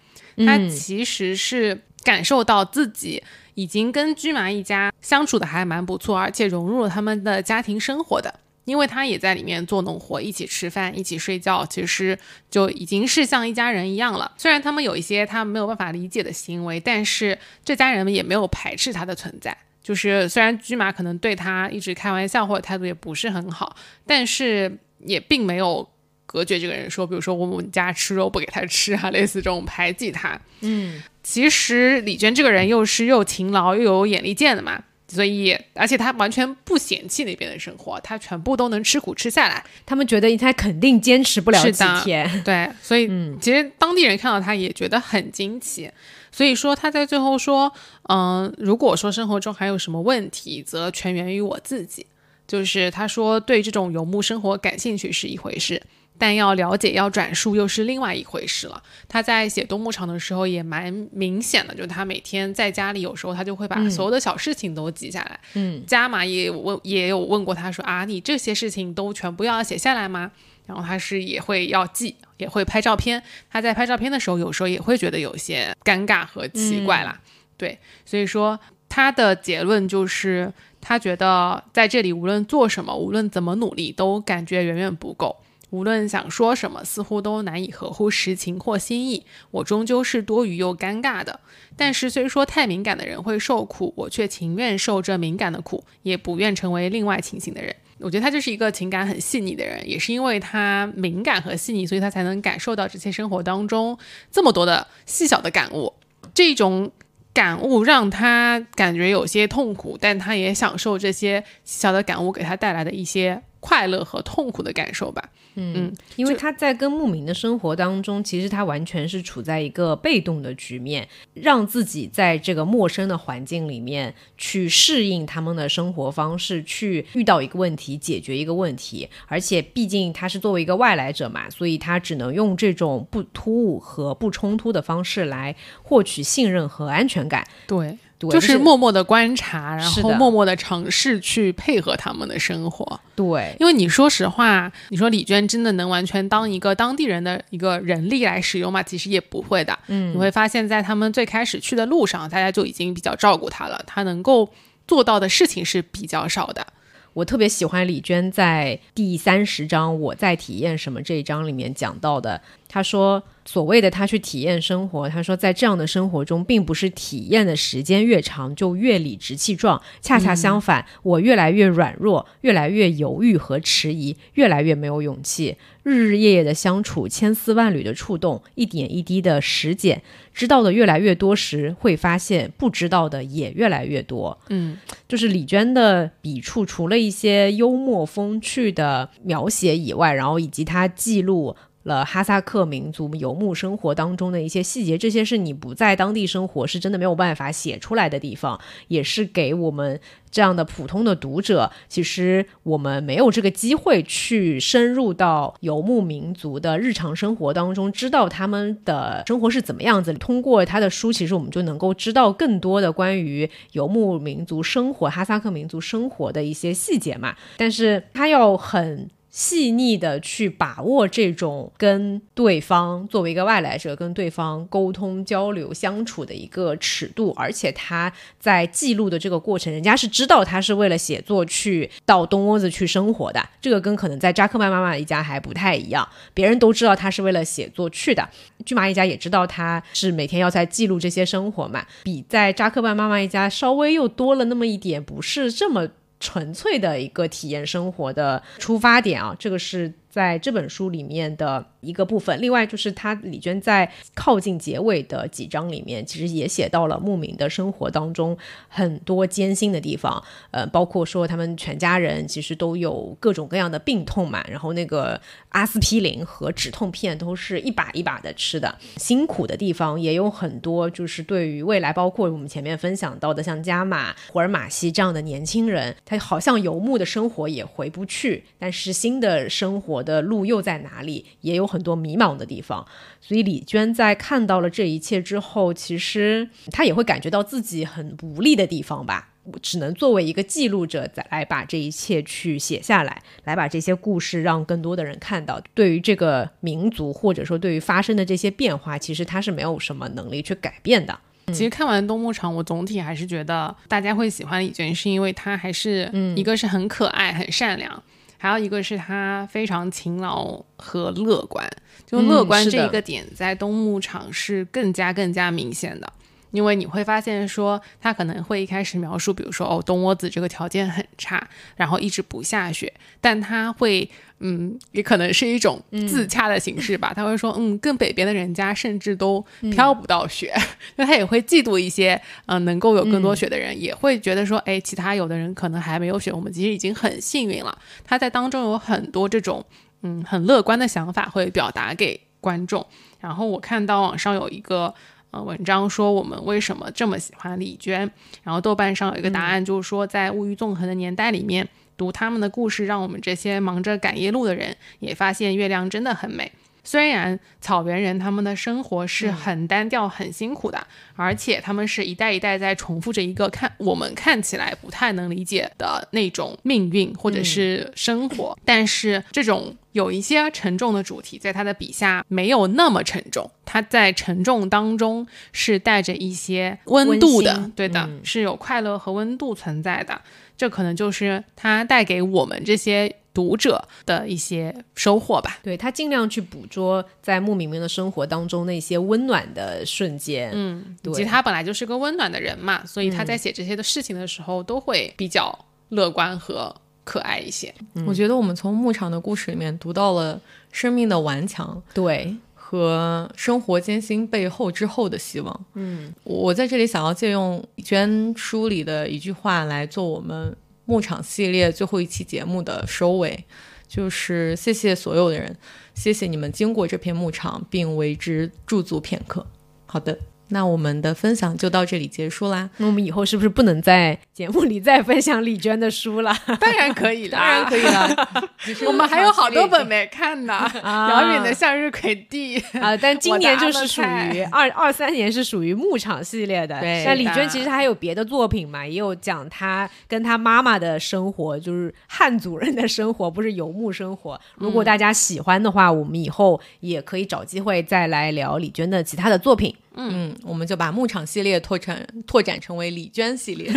[0.46, 3.22] 他其实是感受到自己。
[3.55, 8.32] 已经跟居麻一家相处的还蛮不错，而且融入了他们的家庭生活的，
[8.64, 12.18] 因为他也在里面做农活，一起吃饭，一起睡觉，其实
[12.50, 14.32] 就已经是像一家人一样了。
[14.36, 19.57] 虽然他们有一些他没有办法理解的行为，但是这家人们也没有排斥他的存在。
[19.82, 23.76] 就是虽然居麻可能对他一直开玩笑或者态度也不是很好，
[24.07, 25.88] 但是也并没有。
[26.33, 30.41] 隔绝这个人说，比如说我们家吃肉不给他吃啊，类似这种排挤他。
[30.61, 39.62] 嗯，其实李娟这个人又是又勤劳又有眼力见的嘛，所以而且他完全不嫌弃那边的生活，他全部都能吃苦吃下来。
[39.85, 43.07] 他们觉得他肯定坚持不了几天，对，所以
[43.39, 45.91] 其实当地人看到他也觉得很惊奇。
[46.30, 47.70] 所以说他在最后说，
[48.09, 52.07] 嗯，如果说生活中还有什么问题，则全源于我自己。
[52.49, 55.80] 就是他说对这种游牧生活感兴趣是一回事。
[56.18, 58.82] 但要了解、要转述又是另外一回事了。
[59.08, 65.40] 他在写冬牧场的时候也蛮明显的，就是他每天在家里，有时候他就会把所有的小事情都记下来。
[65.54, 70.30] 嗯，加马也问，也有问过他说啊，你这些事情都全部要写下来吗？
[70.64, 73.20] 然后他是也会要记，也会拍照片。
[73.50, 77.20] 他在拍照片的时候，有时候也会觉得有些尴尬和奇怪啦。
[77.56, 78.58] 对，所以说
[78.88, 85.36] 他的结论就是，他觉得在这里无论做什么，无论怎么努力，都感觉远远不够。
[85.73, 89.25] 无论想说什么，似乎都难以合乎实情或心意。
[89.51, 91.41] 我终究是多余又尴尬的。
[91.79, 97.75] 但是虽说太敏感的人会受苦，我却情愿受这敏感的苦，也不愿成为另外情形的人。
[98.01, 103.97] 我觉得他就是一个情感很细腻的人，也是因为他敏感和细腻，所以他才能感受到这些生活当中
[104.31, 105.95] 这么多的细小的感悟。
[106.35, 106.93] 这种
[107.33, 115.30] 感悟让他感觉有些痛苦，但他也享受这些小的感悟给他带来的一些快乐和痛苦的感受吧。
[115.54, 129.08] 嗯，因为他在跟牧民的生活当中，其实他完全是处在一个被动的局面，让自己在这个陌生的环境里面去适应他们的生活方式，去遇到一个问题解决一个问题。
[129.28, 137.46] 而且毕竟他是作为一个外来者嘛，所以他只能用这种不突兀和不冲突的方式来获取信任和安全感。
[137.68, 137.96] 对。
[138.31, 143.01] 就是默默的观察，然后默默的尝试去配合他们的生活。
[143.16, 148.83] 对，因为你说实话，你说李娟真的能完全当一个当地人的一个人力来使用吗？
[148.83, 149.79] 其实也不会的。
[149.89, 153.83] 嗯，你会发现在他们最开始去的路上，大家就已经比较照顾他了。
[153.87, 154.51] 他能够
[154.87, 156.66] 做到的事情是比较少的。
[157.14, 163.23] 我特别喜欢李娟在第三十章“我在体验什么”这一章里面讲到的，她说。
[163.45, 175.57] 所谓的他去体验生活，他说在这样的生活中，并不是体验的时间越长就越理直气壮，恰恰相反，我越来越软弱，越来越犹豫和迟疑，越来越没有勇气。
[175.82, 180.01] 日日夜夜的相处，千丝万缕的触动，一点一滴的实践，
[180.32, 184.38] 知道的越来越多时，会发现不知道的也越来越多。
[184.51, 184.78] 嗯，
[185.09, 191.57] 就是李娟的笔触，除了一些幽默风趣的描写以外，然后以及她记录。
[191.85, 210.12] 了哈萨克民族游牧生活当中的一些细节，这些是你不在当地生活是真的没有办法写出来的地方，也是给我们这样的普通的读者，其实我们没有这个机会去深入到游牧民族的日常生活当中，知道他们的生活是怎么样子。
[210.14, 217.35] 通过他的书，其实我们就能够知道更多的关于游牧民族生活、哈萨克民族生活的一些细节嘛。
[217.57, 219.11] 但是他要很。
[219.33, 238.28] 细腻的去把握这种跟对方作为一个外来者跟对方沟通交流相处的一个尺度，而且他在记录的这个过程，人家是知道他是为了写作去到东窝子去生活的，这个跟可能在扎克曼妈妈一家还不太一样，别人都知道他是为了写作去的，
[238.66, 245.89] 巨马一家也知道他是每天要在记录这些生活嘛，比在扎克曼妈妈一家稍微又多了那么一点，不是这么。
[246.23, 251.66] 纯粹的一个体验生活的出发点啊，这个是在这本书里面的。
[251.82, 258.38] 一个部分，另外就是他李娟在靠近结尾的几章里面，其实也写到了牧民的生活当中
[258.68, 281.62] 很多艰辛的地方，呃，包括说他们全家人其实都有各种各样的病痛嘛，然后那个阿司匹林和止痛片都是一把一把的吃的，辛苦的地方也有很多，就是对于未来，包括我们前面分享到的像加马、胡尔马西这样的年轻人，他好像游牧的生活也回不去，但是新的生活的路又在哪里，也有。
[281.72, 282.86] 很多迷茫的地方，
[283.18, 289.30] 所以李娟在看到了这一切之后，其实她也会感觉到自己很无力的地方吧。
[289.62, 295.59] 只能作为一个记录者，再来把这一切去写下来，来把这些故事让更多的人看到。
[295.72, 301.18] 对于这个民族，或者说对于发生的这些变化，其实他是没有什么能力去改变的。
[301.46, 308.03] 其实看完《冬牧场》，我总体还是觉得大家会喜欢李娟，是因为她还是一个是很可爱、很善良。
[308.43, 311.64] 还有一个是他非常勤劳和乐观，
[312.05, 316.12] 就乐观这一个点在东牧场是更加更加明显的。
[316.51, 324.11] 因为你会发现，说他可能会一开始描述，比如说哦，东窝子这个条件很差，然后一直不下雪，但他会，
[324.43, 327.12] 嗯，也可能是一种自洽的形式吧。
[327.16, 330.53] 他会说，嗯，更北边的人家甚至都飘不到雪，
[330.97, 337.78] 那他也会嫉妒一些，嗯，能够有更多雪的人，也会觉得说，哎，其他有的人可能还没有雪，我们其实已经很幸运了。
[338.05, 339.64] 他在当中有很多这种，
[340.03, 342.86] 嗯，很乐观的想法会表达给观众。
[343.20, 344.93] 然后我看到网上有一个。
[345.32, 348.01] 呃，文章说我们为什么这么喜欢李娟？
[348.43, 351.66] 然后豆瓣上有一个答案，就是说在物欲纵横的年代里面，
[352.03, 356.50] 读他们的故事，让我们这些忙着赶夜路的人也发现月亮真的很美。
[356.84, 360.84] 虽然草原人他们的生活是很单调、很辛苦的，
[361.14, 380.20] 而且他们是一代一代在重复着一个看我们看起来不太能理解的那种命运或者是生活，但是这种有一些沉重的主题，在他的笔下没有那么沉重，他在沉重当中是带着一些温度的，对的，是有快乐和温度存在的，
[380.62, 383.12] 这可能就是他带给我们这些。
[383.34, 395.58] 读者的一些收获吧，对他尽量去捕捉在牧民们的生活当中那些温暖的瞬间，嗯，以及他本来就是个温暖的人嘛，所以他在写这些的事情的时候都会比较
[395.88, 397.74] 乐观和可爱一些。
[398.06, 400.38] 我觉得我们从牧场的故事里面读到了
[400.70, 402.36] 生命的顽强，对，
[402.73, 405.64] 和生活艰辛背后之后的希望。
[405.75, 410.57] 嗯，我在这里想要借用娟书里的一句话来做我们。
[410.85, 413.45] 牧场系列最后一期节目的收尾，
[413.87, 415.57] 就是谢谢所有的人，
[415.95, 419.47] 谢谢你们经过这片牧场并为之驻足片刻。
[419.87, 420.32] 好的。
[420.53, 422.68] 那我们的分享就到这里结束啦。
[422.76, 426.36] 那我们以后是不是不能在节目里再分享李娟的书了？
[426.61, 428.28] 当然可以了，当然可以了。
[428.86, 430.70] 我们还有好多本没看呢，
[431.11, 432.94] 《遥远的向日葵地》啊。
[432.96, 436.78] 但今年就是属于 二二三年是属于牧场系列的。
[436.80, 444.38] 对，像李娟其实还有别的作品嘛，也有讲她跟她妈妈的生活，就是汉族人的生活，不是游牧生活。
[444.57, 449.74] 如果大家喜欢的话，我们以后也可以找机会再来聊李娟的其他的作品。
[449.95, 453.70] 嗯，我们就把牧场系列拓展拓展成为李娟系列，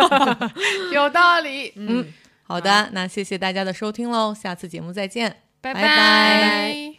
[0.92, 1.72] 有道理。
[1.76, 2.04] 嗯，
[2.42, 6.94] 好的，那谢谢大家的收听喽，下次节目再见，拜拜。